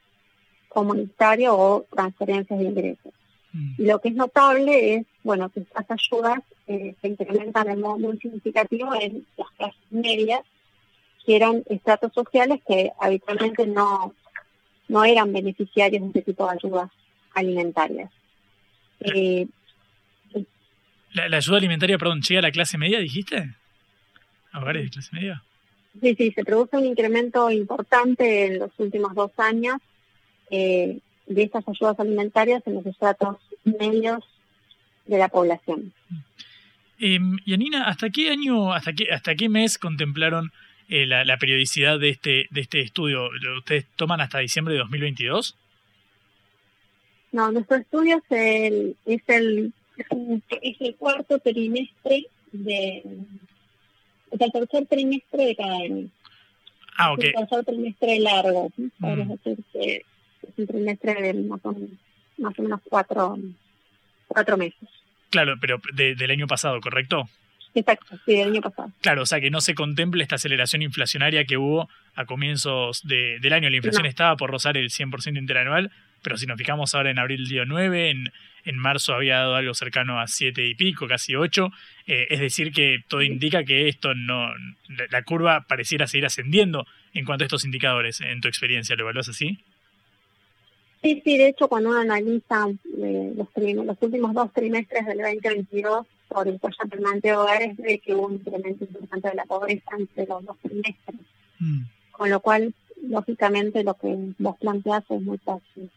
[0.68, 3.12] comunitario o transferencias de ingresos.
[3.52, 3.74] Mm.
[3.78, 7.98] Y lo que es notable es, bueno, que estas ayudas eh, se incrementan de modo
[7.98, 10.40] muy significativo en las clases medias,
[11.24, 14.14] que eran estratos sociales que habitualmente no,
[14.88, 16.90] no eran beneficiarios de este tipo de ayudas
[17.34, 18.10] alimentarias.
[19.00, 19.46] Eh,
[21.12, 23.54] la, ayuda alimentaria, perdón, llega a la clase media, dijiste?
[24.52, 25.42] ¿A hogares de clase media?
[26.00, 29.78] Sí, sí, se produce un incremento importante en los últimos dos años
[30.50, 34.24] eh, de estas ayudas alimentarias en los estratos medios
[35.06, 35.92] de la población.
[37.00, 40.52] Eh, Yanina, ¿hasta qué año, hasta qué, hasta qué mes contemplaron
[40.88, 43.30] eh, la, periodicidad de este, de este estudio?
[43.58, 45.56] ¿Ustedes toman hasta diciembre de 2022?
[47.30, 49.72] No, nuestro estudio es el, es el,
[50.62, 53.02] es, el cuarto trimestre de,
[54.30, 56.08] es el tercer trimestre de cada año.
[56.96, 57.18] Ah, ok.
[57.18, 59.28] Es el tercer trimestre largo, mm.
[59.28, 60.02] decir que
[60.42, 61.74] es un trimestre de más o,
[62.38, 63.38] más o menos cuatro,
[64.26, 64.88] cuatro meses.
[65.30, 67.28] Claro, pero del año pasado, ¿correcto?
[67.74, 68.90] Exacto, sí, del año pasado.
[69.00, 73.52] Claro, o sea que no se contempla esta aceleración inflacionaria que hubo a comienzos del
[73.52, 73.70] año.
[73.70, 75.90] La inflación estaba por rozar el 100% interanual,
[76.22, 78.32] pero si nos fijamos ahora en abril dio 9, en,
[78.64, 81.70] en marzo había dado algo cercano a 7 y pico, casi 8.
[82.06, 84.50] Eh, es decir, que todo indica que esto no.
[85.10, 88.20] La, curva pareciera seguir ascendiendo en cuanto a estos indicadores.
[88.20, 89.58] En tu experiencia, ¿lo evaluas así?
[91.02, 96.06] Sí, sí, de hecho cuando uno analiza eh, los, los últimos dos trimestres del 2022
[96.28, 100.26] por el permanente de hogares, ve que hubo un incremento importante de la pobreza entre
[100.26, 101.20] los dos trimestres.
[101.58, 101.82] Mm.
[102.10, 105.90] Con lo cual, lógicamente, lo que vos planteás es muy fácil.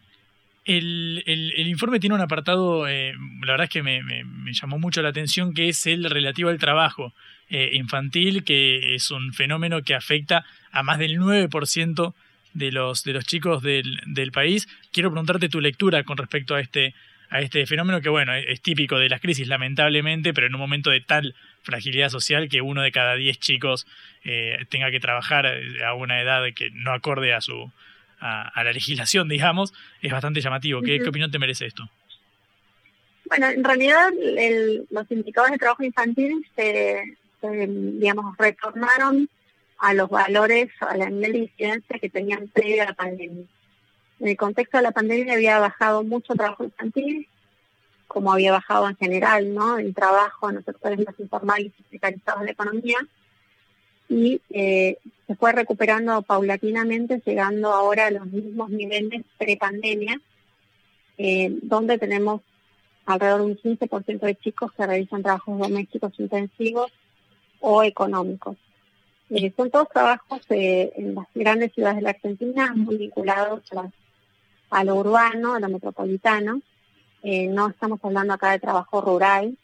[0.64, 5.02] El, el, informe tiene un apartado, eh, la verdad es que me, me, llamó mucho
[5.02, 7.14] la atención, que es el relativo al trabajo
[7.50, 12.14] eh, infantil, que es un fenómeno que afecta a más del 9%
[12.54, 14.68] de los, de los chicos del, del país.
[14.92, 16.94] Quiero preguntarte tu lectura con respecto a este,
[17.30, 20.90] a este fenómeno que, bueno, es típico de las crisis, lamentablemente, pero en un momento
[20.90, 23.88] de tal fragilidad social que uno de cada diez chicos
[24.24, 25.48] eh, tenga que trabajar
[25.86, 27.72] a una edad que no acorde a su
[28.20, 30.82] a, la legislación, digamos, es bastante llamativo.
[30.82, 31.90] ¿Qué, ¿Qué, opinión te merece esto?
[33.26, 34.10] Bueno, en realidad
[34.90, 37.02] los indicadores de trabajo infantil se,
[37.40, 39.30] se, digamos, retornaron
[39.82, 43.46] a los valores, a la nivel de incidencia que tenían previo a la pandemia.
[44.20, 47.28] En el contexto de la pandemia había bajado mucho trabajo infantil,
[48.08, 49.80] como había bajado en general, ¿no?
[49.80, 52.98] El trabajo en los sectores más informales y precarizados de la economía.
[54.08, 60.20] y eh, se fue recuperando paulatinamente, llegando ahora a los mismos niveles pre-pandemia,
[61.18, 62.42] eh, donde tenemos
[63.06, 66.92] alrededor de un 15% de chicos que realizan trabajos domésticos intensivos
[67.62, 68.58] o económicos.
[69.34, 73.64] Eh, son todos trabajos en las grandes ciudades de la Argentina muy vinculados
[74.70, 76.62] a, lo urbano, a lo metropolitano.
[77.24, 79.58] no estamos hablando acá de trabajo rural.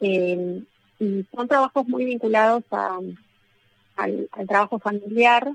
[0.00, 5.50] y son trabajos muy vinculados al, trabajo familiar,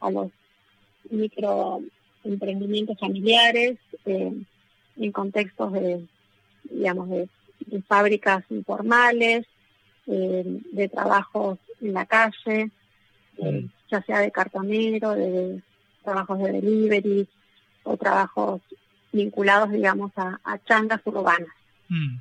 [0.00, 0.30] a los
[1.10, 4.32] microemprendimientos familiares, eh,
[4.96, 6.04] en contextos de,
[6.64, 7.28] digamos, de,
[7.86, 9.46] fábricas informales,
[10.06, 12.70] eh, de trabajos en la calle,
[13.38, 15.60] eh, ya sea de cartonero, de
[16.02, 17.28] trabajos de delivery
[17.84, 18.62] o trabajos
[19.12, 21.48] vinculados, digamos, a, changas urbanas.
[21.88, 22.18] Mm.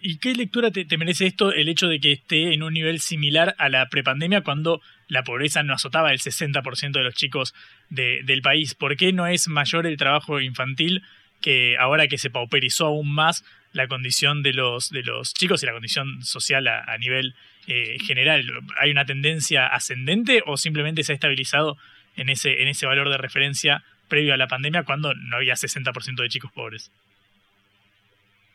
[0.00, 3.54] ¿Y qué lectura te, merece esto el hecho de que esté en un nivel similar
[3.58, 7.54] a la prepandemia cuando la pobreza no azotaba el 60% de los chicos
[7.90, 8.74] del país?
[8.74, 11.02] ¿Por qué no es mayor el trabajo infantil
[11.42, 15.66] que ahora que se pauperizó aún más la condición de los, de los chicos y
[15.66, 17.34] la condición social a, nivel
[17.68, 18.44] eh, general?
[18.80, 21.76] ¿Hay una tendencia ascendente o simplemente se ha estabilizado
[22.16, 26.22] en ese, en ese valor de referencia previo a la pandemia cuando no había 60%
[26.22, 26.90] de chicos pobres?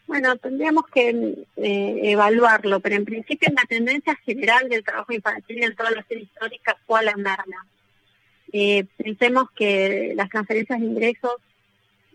[0.07, 1.09] Bueno, tendríamos que
[1.57, 6.03] eh, evaluarlo, pero en principio en la tendencia general del trabajo infantil en toda la
[6.03, 7.65] serie histórica fue a la merma.
[8.51, 11.35] Eh, pensemos que las transferencias de ingresos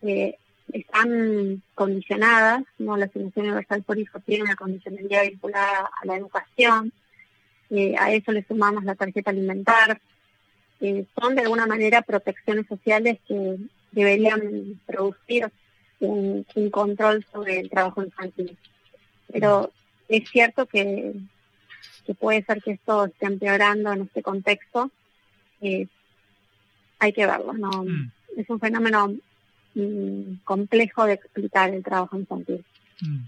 [0.02, 0.36] eh,
[0.72, 2.96] están condicionadas, ¿no?
[2.96, 6.92] la asignación universal por hijo tiene una condicionalidad vinculada a la educación,
[7.98, 10.00] a eso le sumamos la tarjeta alimentar,
[10.80, 13.56] son de alguna manera protecciones sociales que
[13.92, 15.50] deberían producir
[16.00, 18.56] un, control sobre el trabajo infantil.
[19.32, 19.72] Pero
[20.08, 21.14] es cierto que,
[22.18, 24.90] puede ser que esto esté empeorando en este contexto.
[25.60, 25.88] Eh,
[27.00, 27.70] hay que verlo, ¿no?
[27.84, 28.10] Mm.
[28.36, 29.14] Es un fenómeno
[30.44, 32.64] complejo de explicar el trabajo infantil.
[33.00, 33.24] Mm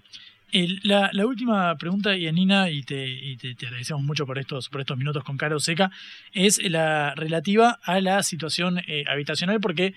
[0.82, 5.24] la, última pregunta, Yanina, y, te, y te, agradecemos mucho por estos, por estos minutos
[5.24, 5.90] con Caro Seca,
[6.32, 9.94] es la relativa a la situación eh, habitacional, porque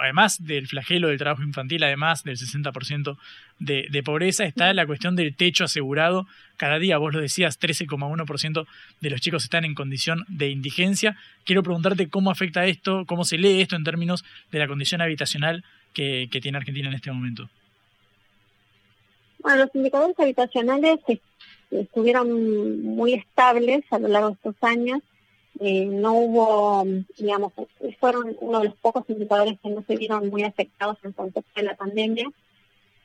[0.00, 3.16] además del flagelo del trabajo infantil, además del 60%
[3.58, 6.26] de, de pobreza, está la cuestión del techo asegurado.
[6.56, 8.66] Cada día, vos lo decías, 13,1%
[9.00, 11.16] de los chicos están en condición de indigencia.
[11.44, 15.64] Quiero preguntarte cómo afecta esto, cómo se lee esto en términos de la condición habitacional
[15.92, 17.48] que tiene Argentina en este momento.
[19.38, 20.98] Bueno, los indicadores habitacionales
[21.70, 25.00] estuvieron muy estables a lo largo de estos años.
[25.60, 26.84] Eh, no hubo,
[27.16, 27.52] digamos,
[27.98, 31.60] fueron uno de los pocos indicadores que no se vieron muy afectados en el contexto
[31.60, 32.28] de la pandemia,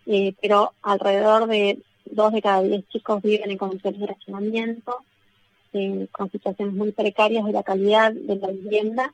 [0.06, 4.98] eh, pero alrededor de dos de cada diez chicos viven en condiciones de racionamiento,
[5.74, 9.13] eh, con situaciones muy precarias de la calidad de la vivienda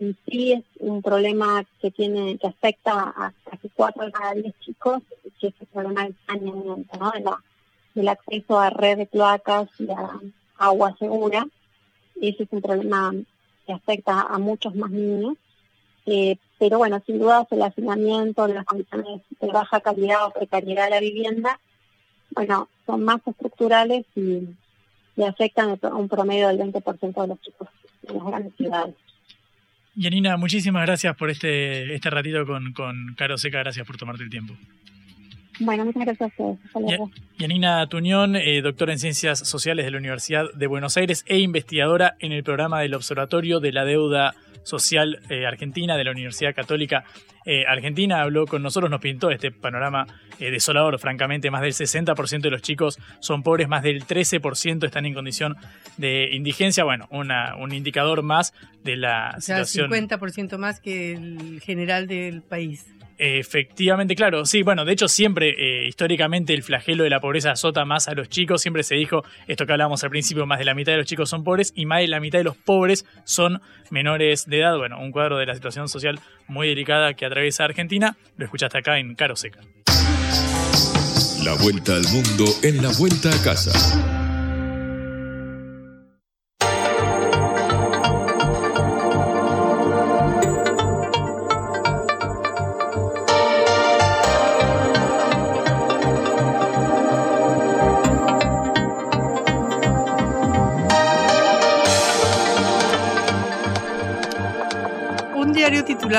[0.00, 5.02] sí es un problema que tiene que afecta a casi cuatro de cada diez chicos,
[5.38, 7.12] que es el problema del saneamiento, ¿no?
[7.94, 10.20] del acceso a red de cloacas y a
[10.56, 11.46] agua segura.
[12.20, 13.12] Ese es un problema
[13.66, 15.36] que afecta a muchos más niños.
[16.06, 20.90] Eh, pero bueno, sin duda el hacinamiento, las condiciones de baja calidad o precariedad de
[20.90, 21.60] la vivienda,
[22.30, 24.48] bueno, son más estructurales y,
[25.16, 27.68] y afectan a un promedio del 20% de los chicos
[28.08, 28.94] en las grandes ciudades.
[29.94, 34.30] Yanina, muchísimas gracias por este, este ratito con, con Caro Seca, gracias por tomarte el
[34.30, 34.56] tiempo.
[35.60, 36.44] Bueno, muchas gracias a
[36.78, 37.00] ustedes.
[37.38, 42.16] Yanina Tuñón, eh, doctora en Ciencias Sociales de la Universidad de Buenos Aires e investigadora
[42.18, 47.04] en el programa del Observatorio de la Deuda Social eh, Argentina de la Universidad Católica
[47.44, 48.22] eh, Argentina.
[48.22, 50.06] Habló con nosotros, nos pintó este panorama
[50.38, 51.50] desolador, francamente.
[51.50, 55.56] Más del 60% de los chicos son pobres, más del 13% están en condición
[55.98, 56.84] de indigencia.
[56.84, 60.08] Bueno, una, un indicador más de la o sea, situación.
[60.08, 62.86] 50% más que el general del país.
[63.22, 67.84] Efectivamente, claro, sí, bueno, de hecho siempre, eh, históricamente, el flagelo de la pobreza azota
[67.84, 70.74] más a los chicos, siempre se dijo, esto que hablábamos al principio, más de la
[70.74, 73.60] mitad de los chicos son pobres y más de la mitad de los pobres son
[73.90, 78.16] menores de edad, bueno, un cuadro de la situación social muy delicada que atraviesa Argentina,
[78.38, 79.60] lo escuchaste acá en Caro Seca.
[81.44, 84.19] La vuelta al mundo en la vuelta a casa.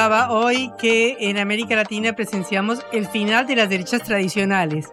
[0.09, 4.87] Hoy que en América Latina presenciamos el final de las derechas tradicionales.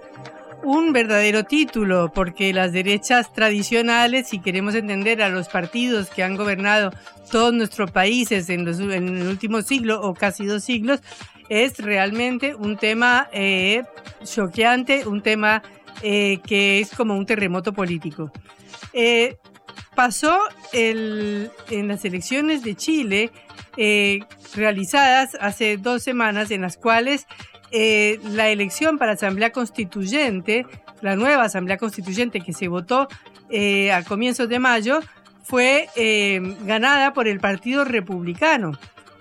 [0.62, 6.36] un verdadero título, porque las derechas tradicionales, si queremos entender a los partidos que han
[6.36, 6.92] gobernado
[7.30, 11.00] todos nuestros países en, los, en el último siglo o casi dos siglos,
[11.48, 13.84] es realmente un tema eh,
[14.24, 15.62] choqueante, un tema
[16.02, 18.30] eh, que es como un terremoto político.
[18.92, 19.36] Eh,
[19.94, 20.38] pasó
[20.72, 21.50] en
[21.88, 23.30] las elecciones de Chile
[23.76, 24.20] eh,
[24.54, 27.26] realizadas hace dos semanas en las cuales
[27.70, 30.66] eh, la elección para Asamblea Constituyente,
[31.00, 33.09] la nueva Asamblea Constituyente que se votó
[33.50, 35.00] eh, a comienzos de mayo,
[35.44, 35.88] fue
[36.64, 38.72] ganada por el Partido Republicano,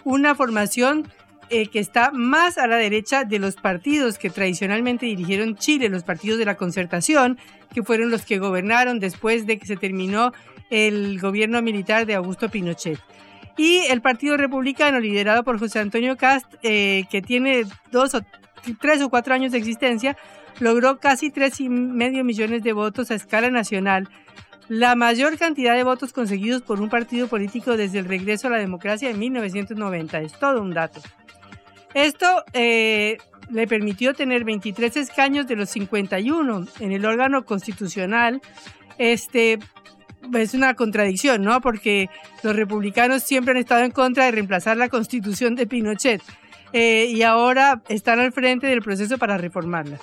[0.04, 1.10] una formación
[1.48, 6.38] que está más a la derecha de los partidos que tradicionalmente dirigieron Chile, los partidos
[6.38, 7.38] de la concertación,
[7.74, 10.34] que fueron los que gobernaron después de que se terminó
[10.70, 13.00] el gobierno militar de Augusto Pinochet.
[13.58, 18.22] Y el Partido Republicano, liderado por José Antonio Cast, eh, que tiene dos o
[18.80, 20.16] tres o cuatro años de existencia,
[20.60, 24.08] logró casi tres y medio millones de votos a escala nacional,
[24.70, 28.58] la mayor cantidad de votos conseguidos por un partido político desde el regreso a la
[28.58, 30.20] democracia en 1990.
[30.20, 31.02] Es todo un dato.
[31.94, 33.18] Esto eh,
[33.50, 38.42] le permitió tener 23 escaños de los 51 en el órgano constitucional,
[38.98, 39.60] este,
[40.34, 41.62] es una contradicción, ¿no?
[41.62, 42.10] Porque
[42.44, 46.22] los republicanos siempre han estado en contra de reemplazar la constitución de Pinochet
[46.74, 49.98] eh, y ahora están al frente del proceso para reformarla.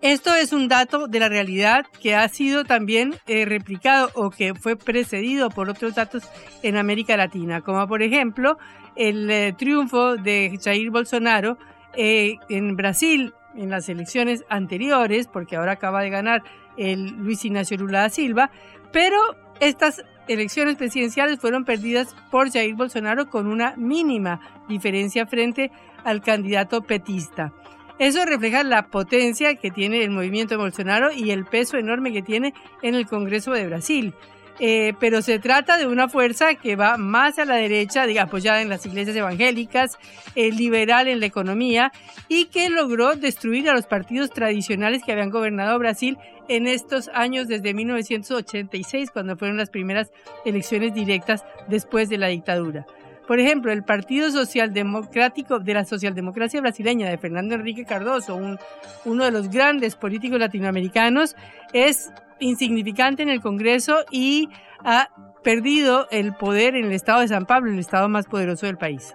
[0.00, 4.54] Esto es un dato de la realidad que ha sido también eh, replicado o que
[4.54, 6.24] fue precedido por otros datos
[6.62, 8.58] en América Latina, como por ejemplo
[8.96, 11.58] el eh, triunfo de Jair Bolsonaro
[11.96, 16.42] en Brasil en las elecciones anteriores, porque ahora acaba de ganar
[16.76, 18.50] el Luis Ignacio Lula da Silva,
[18.92, 19.18] pero
[19.60, 25.70] estas elecciones presidenciales fueron perdidas por Jair Bolsonaro con una mínima diferencia frente
[26.04, 27.52] al candidato petista.
[27.98, 32.22] Eso refleja la potencia que tiene el movimiento de Bolsonaro y el peso enorme que
[32.22, 34.14] tiene en el Congreso de Brasil.
[34.60, 38.68] Eh, pero se trata de una fuerza que va más a la derecha, apoyada en
[38.68, 39.98] las iglesias evangélicas,
[40.36, 41.90] eh, liberal en la economía
[42.28, 47.48] y que logró destruir a los partidos tradicionales que habían gobernado Brasil en estos años
[47.48, 50.12] desde 1986, cuando fueron las primeras
[50.44, 52.86] elecciones directas después de la dictadura.
[53.26, 58.38] Por ejemplo, el Partido Socialdemocrático de la Socialdemocracia Brasileña de Fernando Enrique Cardoso,
[59.06, 61.34] uno de los grandes políticos latinoamericanos,
[61.72, 64.48] es insignificante en el Congreso y
[64.84, 65.08] ha
[65.42, 69.14] perdido el poder en el estado de San Pablo, el estado más poderoso del país.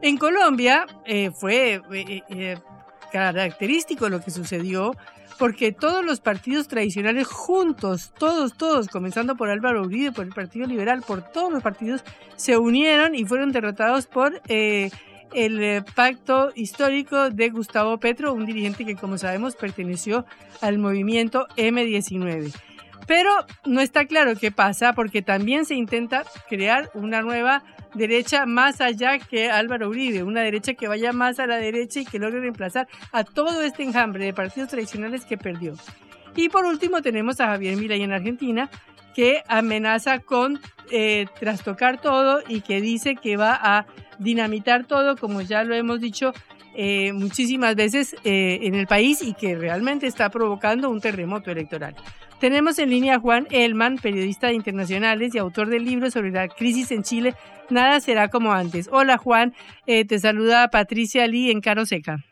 [0.00, 2.56] En Colombia eh, fue eh, eh,
[3.12, 4.92] característico lo que sucedió
[5.38, 10.66] porque todos los partidos tradicionales juntos, todos, todos, comenzando por Álvaro Uribe, por el Partido
[10.66, 12.04] Liberal, por todos los partidos,
[12.36, 14.40] se unieron y fueron derrotados por
[15.34, 20.24] el eh, pacto histórico de Gustavo Petro, un dirigente que como sabemos perteneció
[20.60, 22.52] al movimiento M19.
[23.06, 23.30] Pero
[23.66, 27.62] no está claro qué pasa porque también se intenta crear una nueva
[27.94, 32.06] derecha más allá que Álvaro Uribe, una derecha que vaya más a la derecha y
[32.06, 35.74] que logre reemplazar a todo este enjambre de partidos tradicionales que perdió.
[36.36, 38.70] Y por último tenemos a Javier Milei en Argentina,
[39.14, 43.86] que amenaza con eh, trastocar todo y que dice que va a
[44.18, 46.32] dinamitar todo, como ya lo hemos dicho
[46.76, 51.94] eh, muchísimas veces eh, en el país y que realmente está provocando un terremoto electoral.
[52.40, 56.48] Tenemos en línea a Juan Elman, periodista de internacionales y autor del libro sobre la
[56.48, 57.34] crisis en Chile,
[57.70, 58.90] Nada será como antes.
[58.92, 59.54] Hola Juan,
[59.86, 62.22] te saluda Patricia Lee en Caro Seca.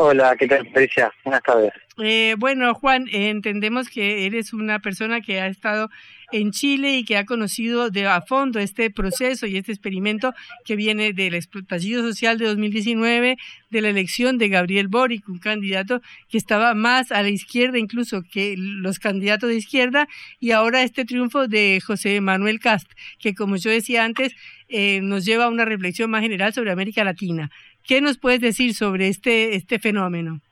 [0.00, 1.12] Hola, ¿qué tal, Patricia?
[1.24, 1.72] Buenas tardes.
[2.00, 5.90] Eh, bueno, Juan, entendemos que eres una persona que ha estado
[6.30, 10.34] en Chile y que ha conocido de a fondo este proceso y este experimento
[10.64, 13.38] que viene del estallido social de 2019,
[13.70, 18.22] de la elección de Gabriel Boric, un candidato que estaba más a la izquierda incluso
[18.22, 20.06] que los candidatos de izquierda,
[20.38, 24.36] y ahora este triunfo de José Manuel Cast, que como yo decía antes,
[24.68, 27.50] eh, nos lleva a una reflexión más general sobre América Latina.
[27.88, 30.42] ¿Qué nos puedes decir sobre este, este fenómeno?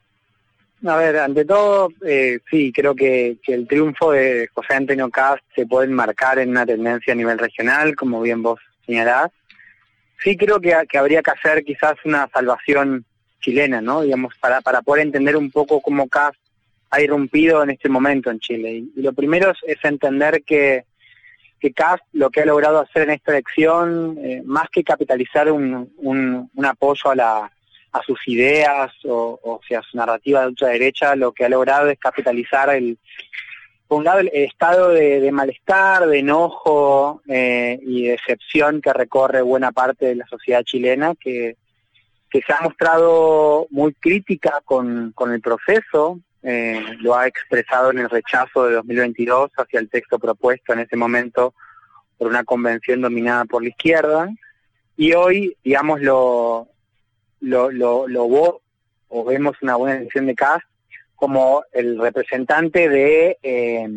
[0.87, 5.67] A ver, ante todo, eh, sí, creo que, el triunfo de José Antonio Cast se
[5.67, 9.31] puede enmarcar en una tendencia a nivel regional, como bien vos señalás.
[10.25, 13.05] Sí creo que, habría que hacer quizás una salvación
[13.43, 14.01] chilena, ¿no?
[14.01, 16.39] Digamos, para, para poder entender un poco cómo Cast
[16.89, 18.83] ha irrumpido en este momento en Chile.
[18.97, 20.85] Y, lo primero es entender que
[21.61, 25.93] que Cast lo que ha logrado hacer en esta elección, eh, más que capitalizar un,
[25.99, 27.53] un, apoyo a, la,
[27.93, 32.71] a sus ideas o, sea, su narrativa de ultraderecha, lo que ha logrado es capitalizar
[32.71, 32.99] el,
[33.89, 39.43] por un lado el, estado de, malestar, de enojo eh, y de decepción que recorre
[39.43, 41.57] buena parte de la sociedad chilena, que,
[42.31, 47.99] que se ha mostrado muy crítica con, con el proceso, eh, lo ha expresado en
[47.99, 51.55] el rechazo de 2022 hacia el texto propuesto en ese momento
[52.17, 54.29] por una convención dominada por la izquierda,
[54.97, 56.69] y hoy, digamos, lo,
[57.41, 58.61] lo, lo, lo
[59.09, 60.65] o vemos una buena elección de Cast
[61.17, 63.89] como el representante de, eh,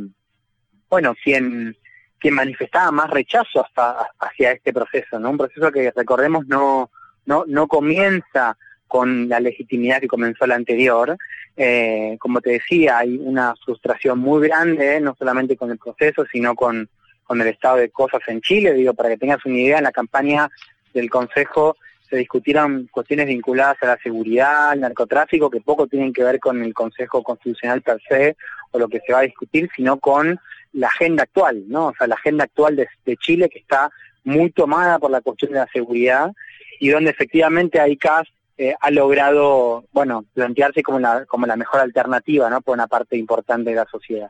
[0.89, 1.77] bueno, quien,
[2.17, 5.29] quien manifestaba más rechazo hasta, hacia este proceso, ¿no?
[5.29, 6.89] Un proceso que, recordemos, no,
[7.27, 8.57] no, no comienza
[8.89, 11.15] con la legitimidad que comenzó la anterior.
[11.55, 16.55] Eh, como te decía, hay una frustración muy grande, no solamente con el proceso, sino
[16.55, 16.89] con,
[17.23, 18.73] con el estado de cosas en Chile.
[18.73, 20.49] Digo, para que tengas una idea, en la campaña
[20.93, 21.77] del Consejo
[22.09, 26.63] se discutieron cuestiones vinculadas a la seguridad, al narcotráfico, que poco tienen que ver con
[26.63, 28.35] el Consejo Constitucional per se
[28.71, 30.39] o lo que se va a discutir, sino con
[30.73, 31.87] la agenda actual, ¿no?
[31.87, 33.91] O sea, la agenda actual de, Chile que está
[34.23, 36.31] muy tomada por la cuestión de la seguridad
[36.79, 38.27] y donde efectivamente ICAS
[38.61, 42.59] eh, ha logrado, bueno, plantearse como la, la mejor alternativa, ¿no?
[42.59, 44.29] Por una parte importante de la sociedad.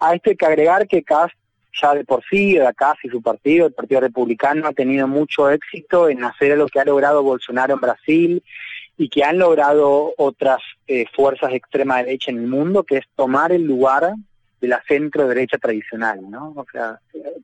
[0.00, 1.30] A esto hay que agregar que CAS
[1.80, 5.50] ya de por sí, de acá y su partido, el Partido Republicano, ha tenido mucho
[5.50, 8.42] éxito en hacer lo que ha logrado Bolsonaro en Brasil
[8.96, 13.04] y que han logrado otras eh, fuerzas de extrema derecha en el mundo, que es
[13.14, 14.14] tomar el lugar
[14.60, 16.54] de la centro derecha tradicional, ¿no?
[16.56, 16.98] O sea,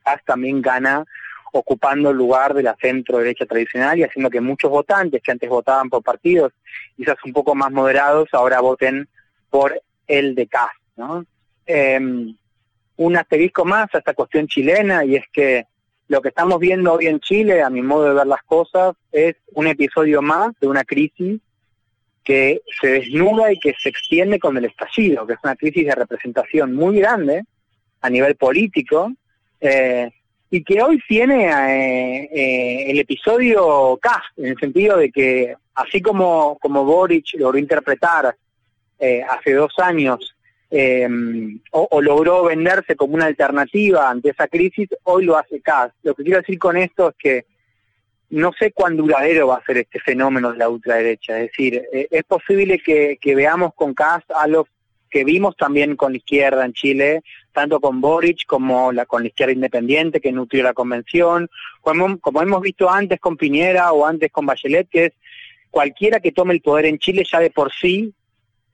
[0.04, 1.04] Cas también gana
[1.52, 5.48] ocupando el lugar de la centro derecha tradicional y haciendo que muchos votantes que antes
[5.48, 6.52] votaban por partidos
[6.96, 9.08] quizás un poco más moderados ahora voten
[9.48, 11.24] por el de Cas, ¿no?
[11.66, 12.36] Em,
[12.96, 15.66] un asterisco más a esta cuestión chilena y es que
[16.08, 19.36] lo que estamos viendo hoy en Chile, a mi modo de ver las cosas, es
[19.52, 21.40] un episodio más de una crisis
[22.24, 25.94] que se desnuda y que se extiende con el estallido, que es una crisis de
[25.94, 27.44] representación muy grande
[28.00, 29.12] a nivel político,
[29.60, 30.10] eh,
[30.50, 36.02] y que hoy tiene eh, eh, el episodio CAS, en el sentido de que así
[36.02, 38.34] como, como Boric logró interpretar
[39.30, 40.34] hace dos años
[40.72, 41.08] eh,
[41.72, 45.92] o, logró venderse como una alternativa ante esa crisis, hoy lo hace CAS.
[46.04, 47.44] Lo que quiero decir con esto es que
[48.30, 51.40] no sé cuán duradero va a ser este fenómeno de la ultraderecha.
[51.40, 54.68] Es decir, eh, es posible que, veamos con CAS a lo
[55.10, 57.22] que vimos también con la izquierda en Chile,
[57.52, 61.48] tanto con Boric como la, con la izquierda independiente que nutrió la convención,
[61.80, 65.12] como, como hemos visto antes con Piñera o antes con Bachelet, que es
[65.70, 68.12] cualquiera que tome el poder en Chile ya de por sí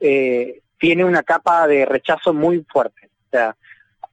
[0.01, 3.09] eh, tiene una capa de rechazo muy fuerte.
[3.27, 3.57] O sea,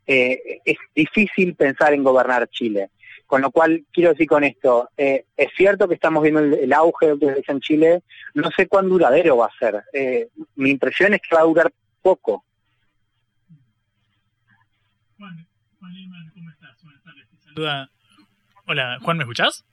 [0.05, 2.89] eh, es difícil pensar en gobernar Chile.
[3.25, 7.15] Con lo cual, quiero decir con esto, eh, es cierto que estamos viendo el, auge
[7.15, 8.03] de la en Chile,
[8.35, 9.83] no sé cuán duradero va a ser.
[10.55, 12.43] Mi impresión es que va a durar poco.
[15.23, 15.47] Juan,
[15.79, 16.83] Juan ¿cómo estás?
[16.83, 17.89] Buenas tardes.
[18.65, 19.63] Hola, Juan, ¿me escuchás?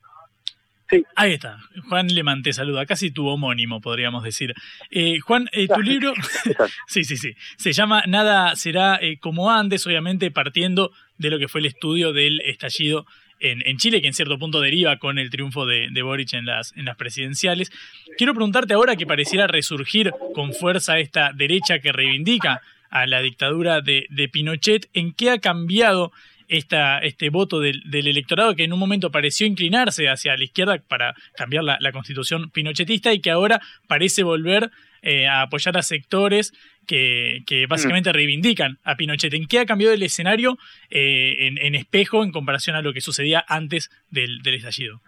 [1.16, 1.58] Ahí está.
[1.88, 4.54] Juan Lemán te saluda, casi tu homónimo, podríamos decir.
[4.92, 6.14] Eh, Juan, eh, tu libro.
[6.86, 7.34] sí, sí, sí.
[7.56, 12.12] Se llama Nada será eh, como antes, obviamente partiendo de lo que fue el estudio
[12.12, 13.06] del estallido
[13.40, 16.84] en, Chile, que en cierto punto deriva con el triunfo de, Boric en las, en
[16.84, 17.72] las presidenciales.
[18.16, 22.60] Quiero preguntarte ahora que pareciera resurgir con fuerza esta derecha que reivindica
[22.90, 26.12] a la dictadura de, de Pinochet, ¿en qué ha cambiado
[26.50, 31.14] esta, este voto del, electorado que en un momento pareció inclinarse hacia la izquierda para
[31.36, 34.70] cambiar la, constitución pinochetista y que ahora parece volver
[35.02, 36.52] eh, a apoyar a sectores
[36.86, 38.12] que, básicamente mm.
[38.12, 39.32] reivindican a Pinochet.
[39.32, 40.58] ¿En qué ha cambiado el escenario
[40.90, 45.00] eh, en, espejo en comparación a lo que sucedía antes del, del estallido?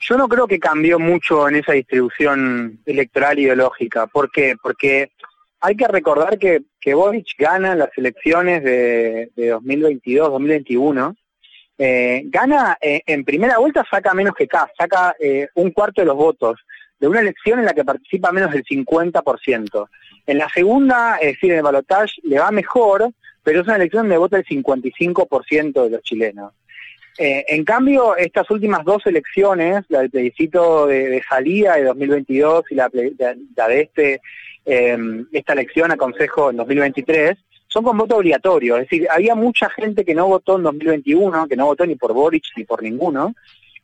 [0.00, 4.08] Yo no creo que cambió mucho en esa distribución electoral ideológica.
[4.08, 4.56] ¿Por qué?
[4.60, 5.12] Porque
[5.64, 11.16] hay que recordar que, que Boric gana las elecciones de, 2022-2021.
[11.78, 16.06] Eh, gana eh, en primera vuelta, saca menos que K, saca eh, un cuarto de
[16.06, 16.60] los votos
[17.00, 19.88] de una elección en la que participa menos del 50%.
[20.26, 23.10] En la segunda, es decir, en el balotaje, le va mejor,
[23.42, 26.52] pero es una elección donde vota el 55% de los chilenos.
[27.18, 32.88] En cambio, estas últimas dos elecciones, la del plebiscito de, salida de 2022 y la
[32.88, 34.20] de este
[34.66, 34.96] eh,
[35.32, 37.36] esta elección a Consejo en 2023,
[37.68, 38.76] son con voto obligatorio.
[38.76, 42.12] Es decir, había mucha gente que no votó en 2021, que no votó ni por
[42.12, 43.34] Boric ni por ninguno,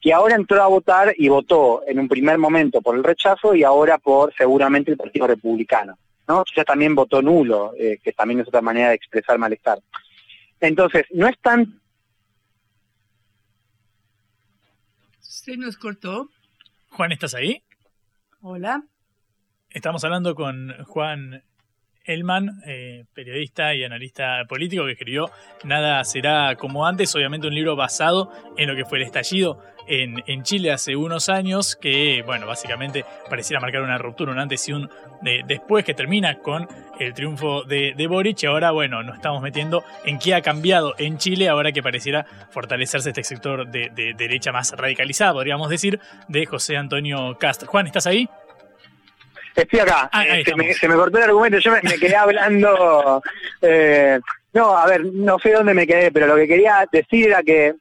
[0.01, 3.65] que ahora entró a votar y votó en un primer momento por el rechazo y
[3.65, 5.99] ahora por seguramente el Partido Republicano.
[6.27, 6.45] ¿no?
[6.57, 9.81] Ya también votó nulo, eh, que también es otra manera de expresar malestar.
[10.61, 11.80] Entonces, no es tan...
[15.43, 16.29] Se nos cortó.
[16.91, 17.65] Juan, ¿estás ahí?
[18.43, 18.85] Hola.
[19.71, 21.43] Estamos hablando con Juan
[22.11, 25.31] Elman, eh, periodista y analista político que escribió
[25.65, 30.43] Nada será como antes, obviamente un libro basado en lo que fue el estallido en,
[30.43, 34.89] Chile hace unos años, que, bueno, básicamente pareciera marcar una ruptura, un antes y un
[35.47, 38.43] después, que termina con el triunfo de, de, Boric.
[38.43, 42.25] Y ahora, bueno, nos estamos metiendo en qué ha cambiado en Chile, ahora que pareciera
[42.51, 45.99] fortalecerse este sector de, de derecha más radicalizada, podríamos decir,
[46.29, 47.69] de José Antonio Castro.
[47.69, 48.29] Juan, ¿estás ahí?
[49.55, 50.09] Estoy acá.
[50.13, 53.23] Ah, eh, se, me, se, me, cortó el argumento, yo me, quedé hablando.
[53.63, 54.19] Eh,
[54.55, 57.75] no, a ver, no sé dónde me quedé, pero lo que quería decir era que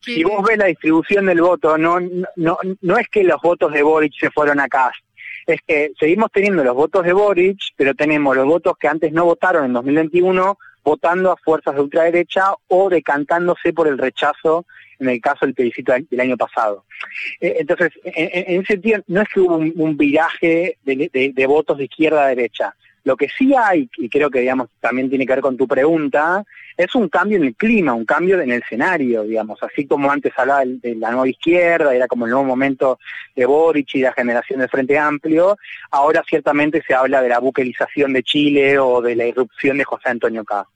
[0.00, 1.98] si vos ves la distribución del voto, no,
[2.36, 5.00] no, no es que los votos de Boric se fueron a Cast,
[5.46, 9.24] es que seguimos teniendo los votos de Boric, pero tenemos los votos que antes no
[9.24, 14.64] votaron en 2021 votando a fuerzas de ultraderecha o decantándose por el rechazo
[14.98, 16.84] en el caso del plebiscito del año pasado.
[17.40, 22.24] Eh, entonces, en, ese sentido, no es que hubo un, viraje de, votos de izquierda
[22.24, 22.74] a derecha,
[23.04, 26.44] lo que sí hay, y creo que digamos también tiene que ver con tu pregunta,
[26.76, 30.32] es un cambio en el clima, un cambio en el escenario, digamos, así como antes
[30.36, 32.98] hablaba de la nueva izquierda, era como el nuevo momento
[33.34, 35.56] de Boric y la generación del Frente Amplio,
[35.90, 40.10] ahora ciertamente se habla de la buquerización de Chile o de la irrupción de José
[40.10, 40.66] Antonio Caz.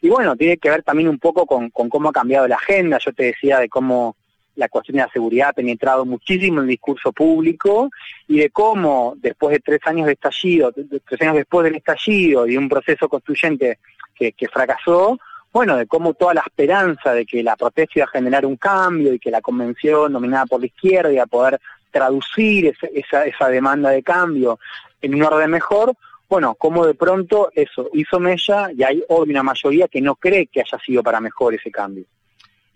[0.00, 2.98] Y bueno, tiene que ver también un poco con, con cómo ha cambiado la agenda,
[2.98, 4.16] yo te decía de cómo
[4.56, 7.90] la cuestión de la seguridad ha penetrado muchísimo en el discurso público
[8.26, 12.56] y de cómo después de tres años de estallido, tres años después del estallido y
[12.56, 13.78] un proceso constituyente
[14.14, 15.18] que, fracasó,
[15.52, 19.12] bueno, de cómo toda la esperanza de que la protesta iba a generar un cambio
[19.12, 23.90] y que la convención dominada por la izquierda iba a poder traducir esa, esa demanda
[23.90, 24.58] de cambio
[25.02, 25.94] en un orden mejor,
[26.28, 30.46] bueno, como de pronto eso hizo mella y hay hoy una mayoría que no cree
[30.46, 32.04] que haya sido para mejor ese cambio.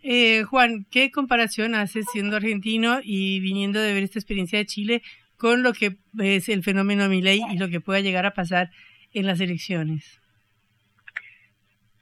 [0.02, 5.02] Eh, Juan, ¿qué comparación haces siendo argentino y viniendo de ver esta experiencia de Chile
[5.36, 8.70] con lo que es el fenómeno Milei y lo que pueda llegar a pasar
[9.12, 10.20] en las elecciones?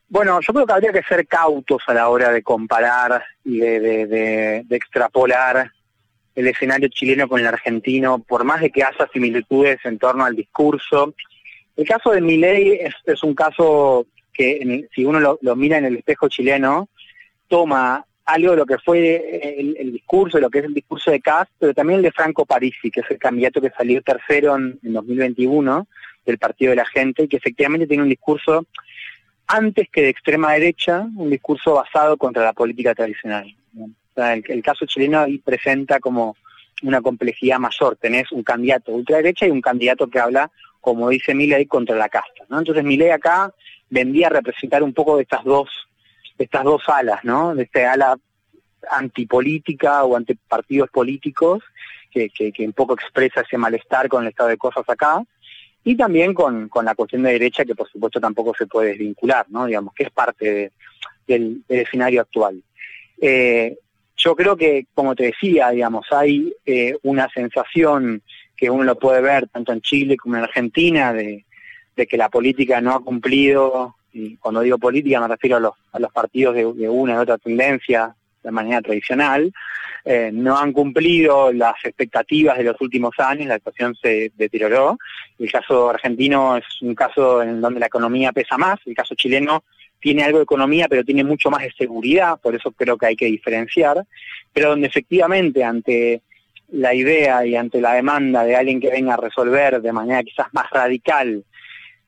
[0.09, 4.65] Bueno, yo creo que habría que ser cautos a la hora de comparar y de,
[4.71, 5.71] extrapolar
[6.35, 10.35] el escenario chileno con el argentino, por más de que haya similitudes en torno al
[10.35, 11.15] discurso.
[11.79, 15.97] El caso de Milei es, un caso que, si uno lo, lo, mira en el
[15.97, 16.89] espejo chileno,
[17.47, 21.53] toma algo de lo que fue el, discurso, lo que es el discurso de Cast,
[21.57, 25.87] pero también el de Franco Parisi, que es el candidato que salió tercero en, 2021
[26.27, 28.67] del Partido de la Gente, y que efectivamente tiene un discurso
[29.47, 33.47] antes que de extrema derecha, un discurso basado contra la política tradicional.
[34.17, 36.37] el, caso chileno ahí presenta como
[36.83, 37.97] una complejidad mayor.
[37.97, 40.51] Tenés un candidato ultraderecha y un candidato que habla,
[40.81, 42.45] como dice Milei, contra la casta.
[42.49, 42.59] ¿no?
[42.59, 43.53] Entonces Milei acá
[43.91, 45.69] vendía a representar un poco de estas dos
[46.39, 47.55] estas dos alas, ¿no?
[47.55, 48.19] De esta ala
[48.91, 51.63] antipolítica o ante partidos políticos,
[52.11, 55.23] que, que, un poco expresa ese malestar con el estado de cosas acá,
[55.85, 59.47] y también con, con la cuestión de derecha, que por supuesto tampoco se puede desvincular,
[59.51, 59.67] ¿no?
[59.67, 60.73] Digamos, que es parte
[61.27, 62.63] del, escenario actual.
[63.21, 63.77] Eh,
[64.17, 68.23] yo creo que, como te decía, digamos, hay eh, una sensación
[68.59, 71.45] que uno lo puede ver tanto en Chile como en Argentina de,
[71.95, 75.99] que la política no ha cumplido y cuando digo política me refiero a los, a
[75.99, 79.53] los partidos de, una y otra tendencia de manera tradicional,
[80.05, 84.97] eh, no han cumplido las expectativas de los últimos años, la situación se deterioró.
[85.39, 89.65] El caso argentino es un caso en donde la economía pesa más, el caso chileno
[90.01, 93.17] tiene algo de economía, pero tiene mucho más de seguridad, por eso creo que hay
[93.17, 94.05] que diferenciar,
[94.53, 96.23] pero donde efectivamente ante
[96.71, 100.49] la idea y ante la demanda de alguien que venga a resolver de manera quizás
[100.53, 101.45] más radical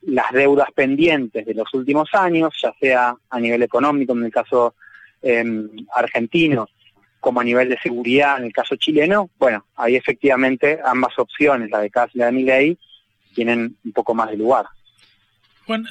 [0.03, 4.75] las deudas pendientes de los últimos años, ya sea a nivel económico en el caso
[5.21, 6.67] em, argentino,
[7.19, 11.79] como a nivel de seguridad en el caso chileno, bueno, ahí efectivamente ambas opciones, la
[11.79, 12.77] de Cas y la de Milei,
[13.35, 14.65] tienen un poco más de lugar.
[15.67, 15.85] Juan,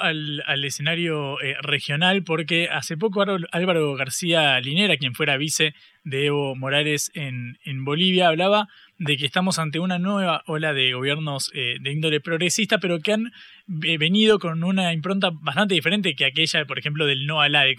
[0.00, 5.74] al, al escenario eh, regional porque hace poco Álvaro García Linera, quien fuera vice
[6.04, 10.92] de Evo Morales en, en Bolivia, hablaba de que estamos ante una nueva ola de
[10.92, 13.32] gobiernos eh, de índole progresista, pero que han
[13.82, 17.64] eh, venido con una impronta bastante diferente que aquella, por ejemplo, del no a la
[17.64, 17.76] de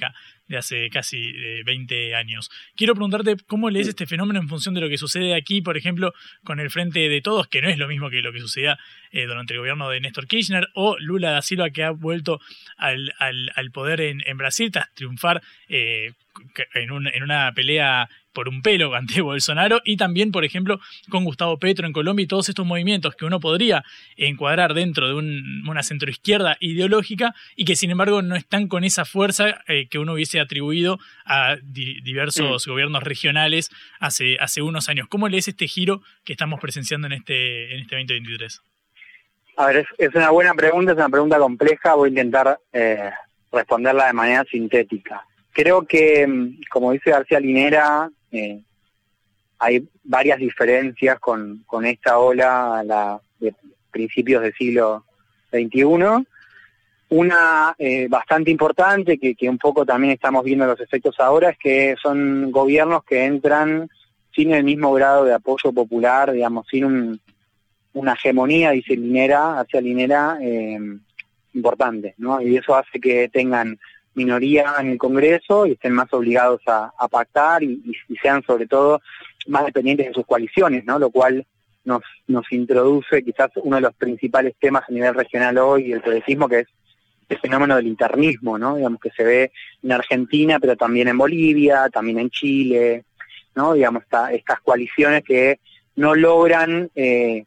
[0.58, 1.34] hace casi
[1.66, 2.52] 20 eh, años.
[2.76, 6.14] Quiero preguntarte cómo lees este fenómeno en función de lo que sucede aquí, por ejemplo,
[6.44, 8.78] con el Frente de Todos, que no es lo mismo que lo que sucedía
[9.12, 12.42] durante el gobierno de Néstor Kirchner, o Lula da Silva, que ha vuelto
[12.76, 16.16] al, al, poder en, en, Brasil tras triunfar en,
[16.74, 21.88] en una pelea por un pelo ante Bolsonaro y también, por ejemplo, con Gustavo Petro
[21.88, 23.84] en Colombia y todos estos movimientos que uno podría
[24.18, 29.62] encuadrar dentro de una centroizquierda ideológica y que sin embargo no están con esa fuerza
[29.68, 35.08] eh, que uno hubiese atribuido a diversos gobiernos regionales hace, hace unos años.
[35.08, 38.62] ¿Cómo lees este giro que estamos presenciando en este, en este 2023?
[39.58, 43.10] A ver, es, una buena pregunta, es una pregunta compleja, voy a intentar eh,
[43.54, 45.26] responderla de manera sintética.
[45.56, 48.62] Creo que, mm, como dice García Linera, eh,
[49.58, 53.56] hay varias diferencias con, con esta ola la, de
[53.90, 55.06] principios del siglo
[55.52, 56.28] XXI.
[57.08, 61.58] Una eh, bastante importante, que, que un poco también estamos viendo los efectos ahora, es
[61.58, 63.90] que son gobiernos que entran
[64.36, 67.22] sin el mismo grado de apoyo popular, digamos, sin un,
[67.94, 70.78] una hegemonía, dice Linera, hacia Linera, eh,
[71.54, 72.42] importante, ¿no?
[72.42, 73.80] Y eso hace que tengan
[74.16, 77.82] minoría en el Congreso y estén más obligados a, pactar y,
[78.22, 79.02] sean sobre todo
[79.48, 80.98] más dependientes de sus coaliciones, ¿no?
[80.98, 81.46] Lo cual
[81.84, 86.50] nos, nos introduce quizás uno de los principales temas a nivel regional hoy, el progresismo,
[86.50, 86.68] que es
[87.30, 88.76] el fenómeno del internismo, ¿no?
[88.76, 89.52] Digamos que se ve
[89.84, 93.06] en Argentina, pero también en Bolivia, también en Chile,
[93.56, 93.74] ¿no?
[93.74, 95.60] Digamos, estas coaliciones que
[95.96, 97.46] no logran eh,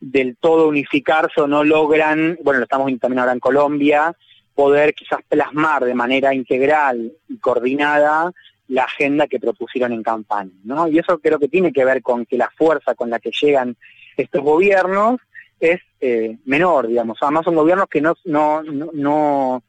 [0.00, 4.16] del todo unificarse o no logran, bueno, lo estamos viendo también ahora en Colombia,
[4.54, 8.32] poder quizás plasmar de manera integral y coordinada
[8.68, 10.88] la agenda que propusieron en campaña, ¿no?
[10.88, 13.76] Y eso creo que tiene que ver con que la fuerza con la que llegan
[14.16, 15.20] estos gobiernos
[15.60, 17.18] es eh, menor, digamos.
[17.20, 19.62] Además son gobiernos que no, no, no,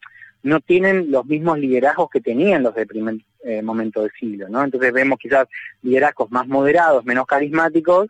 [0.44, 4.64] no tienen los mismos liderazgos que tenían los del primer eh, momento del siglo, ¿no?
[4.64, 5.48] Entonces vemos quizás
[5.82, 8.08] liderazgos más moderados, menos carismáticos,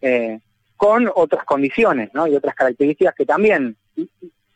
[0.00, 0.40] eh,
[0.80, 2.26] con otras condiciones ¿no?
[2.26, 3.76] y otras características que también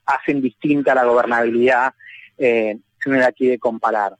[0.06, 1.94] hacen distinta la gobernabilidad
[2.38, 4.14] eh, si uno la quiere comparar.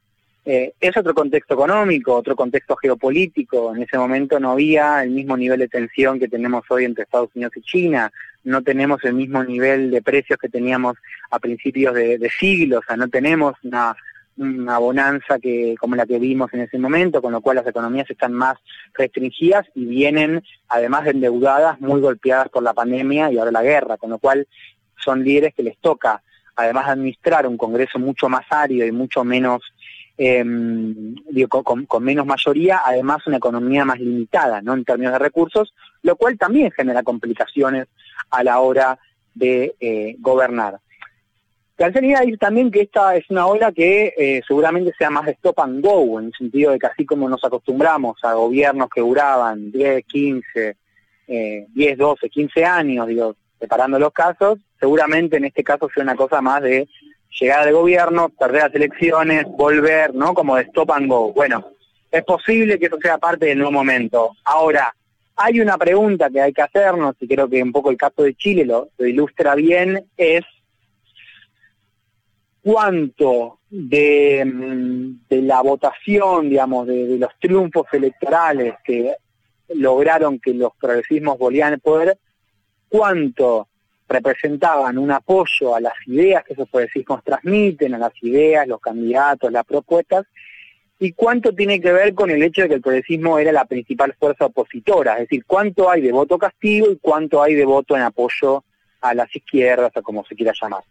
[0.46, 3.74] Eh, es otro contexto económico, otro contexto geopolítico.
[3.74, 7.30] En ese momento no había el mismo nivel de tensión que tenemos hoy entre Estados
[7.34, 8.12] Unidos y China.
[8.44, 10.96] No tenemos el mismo nivel de precios que teníamos
[11.30, 12.80] a principios de, de siglo.
[12.80, 13.96] O sea, no tenemos una
[14.36, 18.10] una bonanza que como la que vimos en ese momento, con lo cual las economías
[18.10, 18.58] están más
[18.94, 23.96] restringidas y vienen, además de endeudadas, muy golpeadas por la pandemia y ahora la guerra,
[23.96, 24.46] con lo cual
[25.02, 26.22] son líderes que les toca,
[26.56, 29.62] además de administrar un Congreso mucho más árido y mucho menos,
[30.16, 30.44] eh,
[31.48, 34.74] con, menos mayoría, además una economía más limitada, ¿no?
[34.74, 37.86] En términos de recursos, lo cual también genera complicaciones
[38.30, 38.98] a la hora
[39.34, 40.78] de eh, gobernar.
[41.76, 45.58] Calcería decir también que esta es una ola que eh, seguramente sea más de stop
[45.58, 49.72] and go, en el sentido de que así como nos acostumbramos a gobiernos que duraban
[49.72, 50.76] 10, 15,
[51.26, 53.34] eh, 10, 12, 15 años, digo,
[53.64, 56.86] separando los casos, seguramente en este caso sea una cosa más de
[57.40, 60.34] llegar de gobierno, perder las elecciones, volver, ¿no?
[60.34, 61.32] Como de stop and go.
[61.32, 61.72] Bueno,
[62.10, 64.32] es posible que eso sea parte del nuevo momento.
[64.44, 64.94] Ahora,
[65.36, 68.34] hay una pregunta que hay que hacernos, y creo que un poco el caso de
[68.34, 70.42] Chile lo ilustra bien, es
[72.62, 79.14] cuánto de, mm, de la votación, digamos, de, los triunfos electorales que
[79.74, 82.18] lograron que los progresismos volvieran al poder,
[82.94, 83.66] cuánto
[84.08, 89.50] representaban un apoyo a las ideas que esos progresismos transmiten, a las ideas, los candidatos,
[89.50, 90.26] las propuestas,
[91.00, 94.14] y cuánto tiene que ver con el hecho de que el progresismo era la principal
[94.16, 98.02] fuerza opositora, es decir, cuánto hay de voto castigo y cuánto hay de voto en
[98.02, 98.62] apoyo
[99.00, 100.84] a las izquierdas, o como se quiera llamar.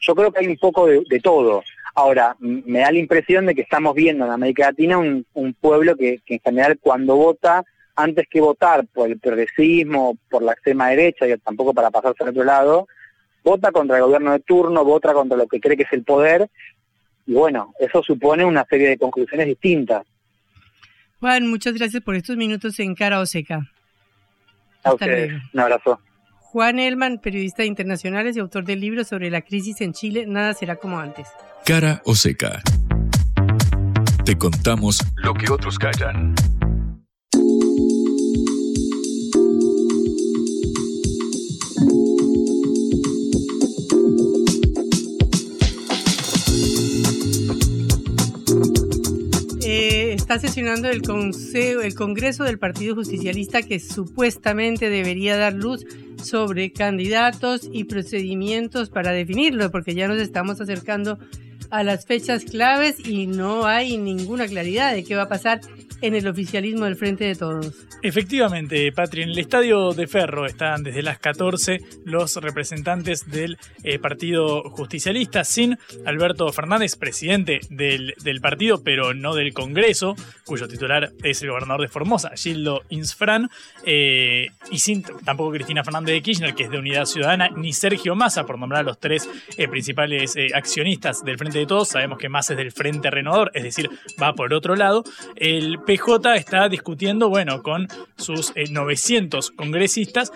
[0.00, 1.64] Yo creo que hay un poco de, todo.
[1.96, 6.20] Ahora, me da la impresión de que estamos viendo en América Latina un, pueblo que,
[6.24, 7.64] en general cuando vota,
[7.98, 12.30] antes que votar por el progresismo, por la extrema derecha, y tampoco para pasarse al
[12.30, 12.86] otro lado,
[13.42, 16.48] vota contra el gobierno de turno, vota contra lo que cree que es el poder,
[17.26, 20.06] y bueno, eso supone una serie de conclusiones distintas.
[21.18, 23.68] Juan, muchas gracias por estos minutos en Cara o Seca.
[24.84, 26.00] A ustedes, un abrazo.
[26.36, 30.54] Juan Elman, periodista de internacionales y autor del libro sobre la crisis en Chile, Nada
[30.54, 31.26] será como antes.
[31.66, 32.62] Cara o seca.
[34.24, 36.34] Te contamos lo que otros callan.
[50.12, 55.84] Está sesionando el, consejo, el Congreso del Partido Justicialista que supuestamente debería dar luz
[56.22, 61.18] sobre candidatos y procedimientos para definirlo, porque ya nos estamos acercando
[61.70, 65.60] a las fechas claves y no hay ninguna claridad de qué va a pasar
[66.00, 67.72] en el oficialismo del Frente de Todos.
[68.02, 73.98] Efectivamente, Patri, en el estadio de Ferro están desde las 14 los representantes del eh,
[73.98, 81.42] Partido Justicialista, sin Alberto Fernández, presidente del, partido, pero no del Congreso, cuyo titular es
[81.42, 83.50] el gobernador de Formosa, Gildo Insfran,
[83.84, 88.14] eh, y sin tampoco Cristina Fernández de Kirchner, que es de Unidad Ciudadana, ni Sergio
[88.14, 91.88] Massa, por nombrar a los tres eh, principales accionistas del Frente de Todos.
[91.88, 93.90] Sabemos que Massa es del Frente Renovador, es decir,
[94.22, 95.02] va por otro lado.
[95.34, 100.32] El PJ está discutiendo, bueno, con sus 900 congresistas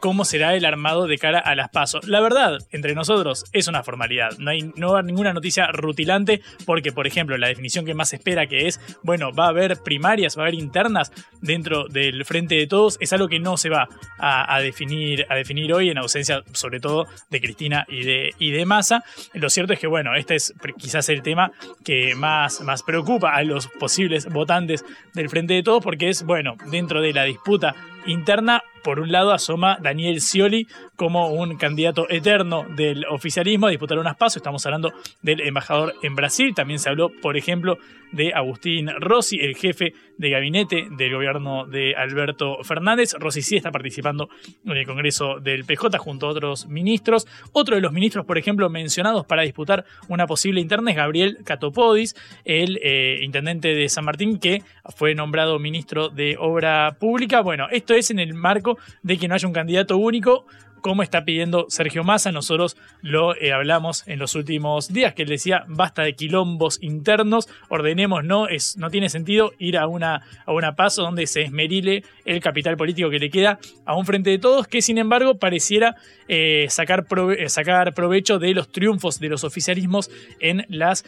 [0.00, 2.06] cómo será el armado de cara a las pasos.
[2.06, 4.38] La verdad, entre nosotros, es una formalidad.
[4.38, 8.10] No hay, no a haber ninguna noticia rutilante porque, por ejemplo, la definición que más
[8.10, 11.10] se espera que es, bueno, va a haber primarias, va a haber internas
[11.40, 13.88] dentro del frente de todos, es algo que no se va
[14.20, 18.64] a, definir, a definir hoy en ausencia, sobre todo, de Cristina y de, y de
[18.64, 19.02] Massa.
[19.34, 21.50] Lo cierto es que, bueno, este es quizás el tema
[21.84, 24.75] que más, más preocupa a los posibles votantes
[25.14, 27.74] del frente de todos porque es, bueno, dentro de la disputa
[28.06, 33.98] interna por un lado asoma Daniel Scioli como un candidato eterno del oficialismo a disputar
[33.98, 34.36] unas pasos.
[34.36, 34.92] Estamos hablando
[35.22, 36.54] del embajador en Brasil.
[36.54, 37.78] También se habló, por ejemplo,
[38.12, 43.14] de Agustín Rossi, el jefe de gabinete del gobierno de Alberto Fernández.
[43.18, 44.28] Rossi sí está participando
[44.64, 47.26] en el Congreso del PJ junto a otros ministros.
[47.50, 52.14] Otro de los ministros, por ejemplo, mencionados para disputar una posible interna es Gabriel Catopodis,
[52.44, 54.62] el eh, intendente de San Martín que
[54.94, 57.40] fue nombrado ministro de Obra Pública.
[57.40, 60.46] Bueno, esto es en el marco de que no haya un candidato único
[60.86, 62.30] como está pidiendo Sergio Massa.
[62.30, 67.48] Nosotros lo eh, hablamos en los últimos días, que él decía, basta de quilombos internos,
[67.68, 72.04] ordenemos, no, es, no tiene sentido ir a una, a una paso donde se esmerile
[72.24, 75.96] el capital político que le queda a un frente de todos, que sin embargo pareciera
[76.28, 77.06] eh, sacar,
[77.38, 80.10] eh, sacar provecho de los triunfos de los oficialismos
[80.40, 81.04] en las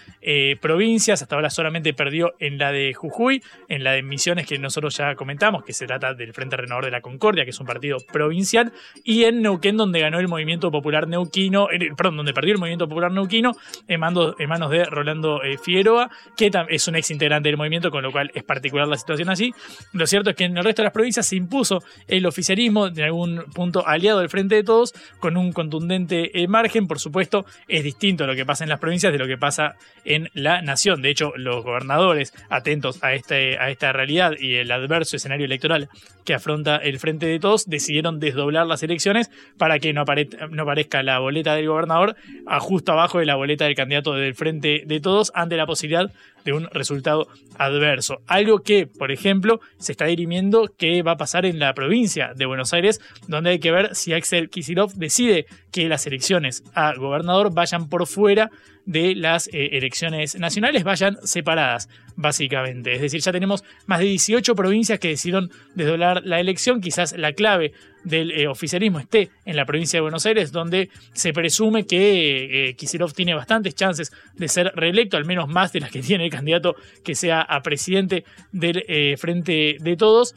[0.61, 1.23] provincias.
[1.23, 5.15] Hasta ahora solamente perdió en la de Jujuy, en la de Misiones que nosotros ya
[5.15, 8.73] comentamos, que se trata del Frente Renovador de la Concordia, que es un partido provincial,
[9.05, 12.89] y en Neuquén donde ganó el movimiento popular neuquino, eh, perdón, donde perdió el movimiento
[12.89, 13.57] popular neuquino
[13.87, 18.13] en, manos de Rolando eh, Figueroa, que es un ex integrante del movimiento, con lo
[18.13, 19.53] cual es particular la situación así.
[19.93, 23.01] Lo cierto es que en el resto de las provincias se impuso el oficialismo, en
[23.01, 26.87] algún punto aliado del Frente de Todos, con un contundente eh, margen.
[26.87, 30.31] Por supuesto, es distinto lo que pasa en las provincias de lo que pasa en
[30.35, 31.03] la nación.
[31.03, 35.89] De hecho, los gobernadores, atentos a, este, a esta realidad y el adverso escenario electoral
[36.25, 40.05] que afronta el Frente de Todos, decidieron desdoblar las elecciones para que no,
[40.51, 42.17] no aparezca la boleta del gobernador
[42.61, 46.11] justo abajo de la boleta del candidato del Frente de Todos ante la posibilidad
[46.45, 48.19] de un resultado adverso.
[48.27, 52.47] Algo que, por ejemplo, se está dirimiendo que va a pasar en la provincia de
[52.47, 57.53] Buenos Aires, donde hay que ver si Axel Kisilov decide que las elecciones a gobernador
[57.53, 58.51] vayan por fuera
[58.89, 62.95] de las eh, elecciones nacionales, vayan separadas, básicamente.
[62.95, 67.35] Es decir, ya tenemos más de 18 provincias que decidieron desdoblar la elección, quizás la
[67.35, 67.73] clave
[68.03, 72.77] del eh, oficialismo esté en la provincia de Buenos Aires, donde se presume que eh,
[73.15, 76.75] tiene bastantes chances de ser reelecto, al menos más de las que tiene el candidato
[77.05, 80.35] que sea a presidente del eh, Frente de Todos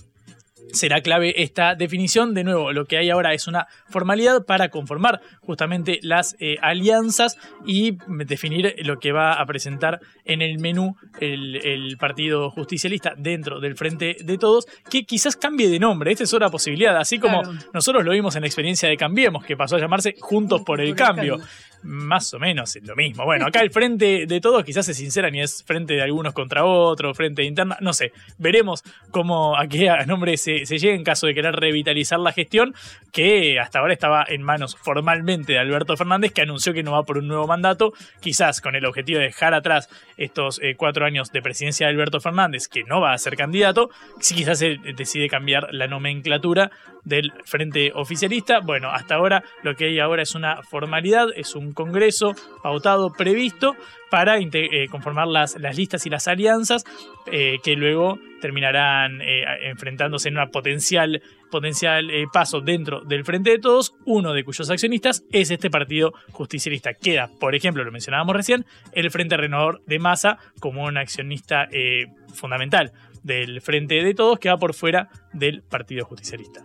[0.73, 2.33] será clave esta definición.
[2.33, 7.37] De nuevo, lo que hay ahora es una formalidad para conformar justamente las eh, alianzas
[7.65, 13.75] y definir lo que va a presentar en el menú el, Partido Justicialista dentro del
[13.75, 16.11] Frente de Todos, que quizás cambie de nombre.
[16.11, 17.41] Esta es otra posibilidad, así como
[17.73, 20.95] nosotros lo vimos en la experiencia de Cambiemos, que pasó a llamarse Juntos por el
[20.95, 21.39] Cambio
[21.83, 23.25] más o menos lo mismo.
[23.25, 26.65] Bueno, acá el frente de todos quizás se sinceran y es frente de algunos contra
[26.65, 28.11] otros, frente interna, no sé.
[28.37, 32.73] Veremos cómo a qué nombre se, se llega en caso de querer revitalizar la gestión,
[33.11, 37.03] que hasta ahora estaba en manos formalmente de Alberto Fernández, que anunció que no va
[37.03, 41.31] por un nuevo mandato, quizás con el objetivo de dejar atrás estos eh, cuatro años
[41.31, 45.29] de presidencia de Alberto Fernández, que no va a ser candidato, si quizás se decide
[45.29, 46.71] cambiar la nomenclatura
[47.03, 48.59] del frente oficialista.
[48.59, 53.75] Bueno, hasta ahora lo que hay ahora es una formalidad, es un congreso pautado, previsto,
[54.11, 56.83] para eh, conformar las, listas y las alianzas
[57.31, 63.59] eh, que luego terminarán eh, enfrentándose en una potencial, potencial paso dentro del Frente de
[63.59, 66.93] Todos, uno de cuyos accionistas es este partido justicialista.
[66.93, 71.69] Queda, por ejemplo, lo mencionábamos recién, el Frente Renovador de Masa como un accionista
[72.33, 72.91] fundamental
[73.23, 76.61] del Frente de Todos que va por fuera del Partido Justicialista.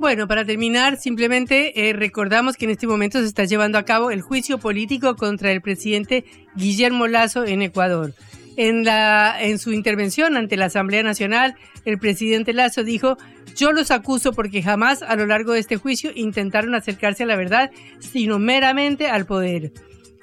[0.00, 4.10] Bueno, para terminar, simplemente eh, recordamos que en este momento se está llevando a cabo
[4.10, 6.24] el juicio político contra el presidente
[6.56, 8.14] Guillermo Lazo en Ecuador.
[8.56, 13.18] En, la, en su intervención ante la Asamblea Nacional, el presidente Lazo dijo,
[13.54, 17.36] yo los acuso porque jamás a lo largo de este juicio intentaron acercarse a la
[17.36, 19.70] verdad, sino meramente al poder.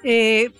[0.02, 0.50] Eh,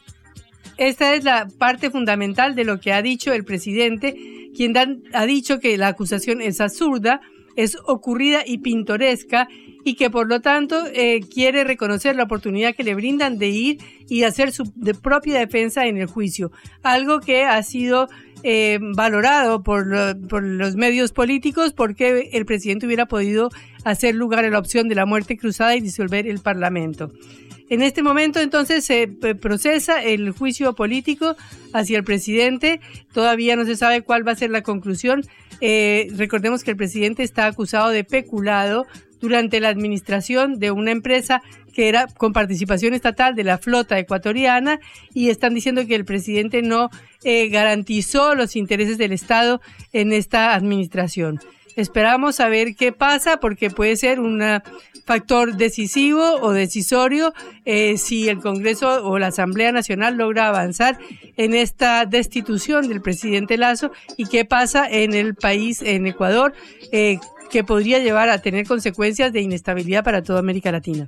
[0.76, 4.14] esta es la parte fundamental de lo que ha dicho el presidente
[4.54, 4.74] quien
[5.12, 7.20] ha dicho que la acusación es absurda,
[7.58, 9.48] es ocurrida y pintoresca
[9.84, 13.78] y que por lo tanto eh, quiere reconocer la oportunidad que le brindan de ir
[14.08, 16.52] y hacer su propia defensa en el juicio,
[16.84, 18.08] algo que ha sido
[18.44, 19.88] eh, valorado por,
[20.28, 23.50] por, los medios políticos porque el presidente hubiera podido
[23.82, 27.10] hacer lugar a la opción de la muerte cruzada y disolver el Parlamento.
[27.70, 31.36] En este momento entonces se procesa el juicio político
[31.72, 32.80] hacia el presidente.
[33.12, 35.22] Todavía no se sabe cuál va a ser la conclusión.
[35.60, 38.86] Eh, recordemos que el presidente está acusado de peculado
[39.20, 41.42] durante la administración de una empresa
[41.74, 44.80] que era con participación estatal de la flota ecuatoriana
[45.12, 46.90] y están diciendo que el presidente no
[47.24, 49.60] eh, garantizó los intereses del Estado
[49.92, 51.40] en esta administración.
[51.78, 54.42] Esperamos a ver qué pasa porque puede ser un
[55.04, 57.32] factor decisivo o decisorio
[57.64, 60.98] eh, si el Congreso o la Asamblea Nacional logra avanzar
[61.36, 66.52] en esta destitución del presidente Lazo y qué pasa en el país, en Ecuador,
[66.90, 71.06] eh, que podría llevar a tener consecuencias de inestabilidad para toda América Latina.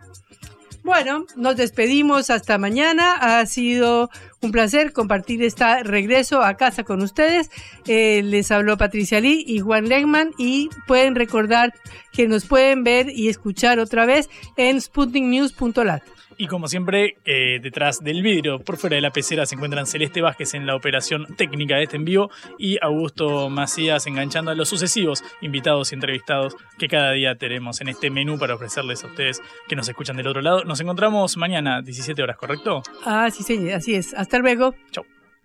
[0.90, 3.14] Bueno, nos despedimos hasta mañana.
[3.14, 4.10] Ha sido
[4.42, 7.48] un placer compartir este regreso a casa con ustedes.
[7.86, 11.74] Eh, les habló Patricia Lee y Juan Legman y pueden recordar
[12.12, 16.02] que nos pueden ver y escuchar otra vez en sputniknews.lat.
[16.40, 20.22] Y como siempre, eh, detrás del vidrio, por fuera de la pecera, se encuentran Celeste
[20.22, 25.22] Vázquez en la operación técnica de este envío y Augusto Macías enganchando a los sucesivos
[25.42, 29.76] invitados y entrevistados que cada día tenemos en este menú para ofrecerles a ustedes que
[29.76, 30.64] nos escuchan del otro lado.
[30.64, 32.82] Nos encontramos mañana, 17 horas, ¿correcto?
[33.04, 34.14] Ah, sí, sí, así es.
[34.14, 34.74] Hasta luego.
[34.92, 35.04] Chau.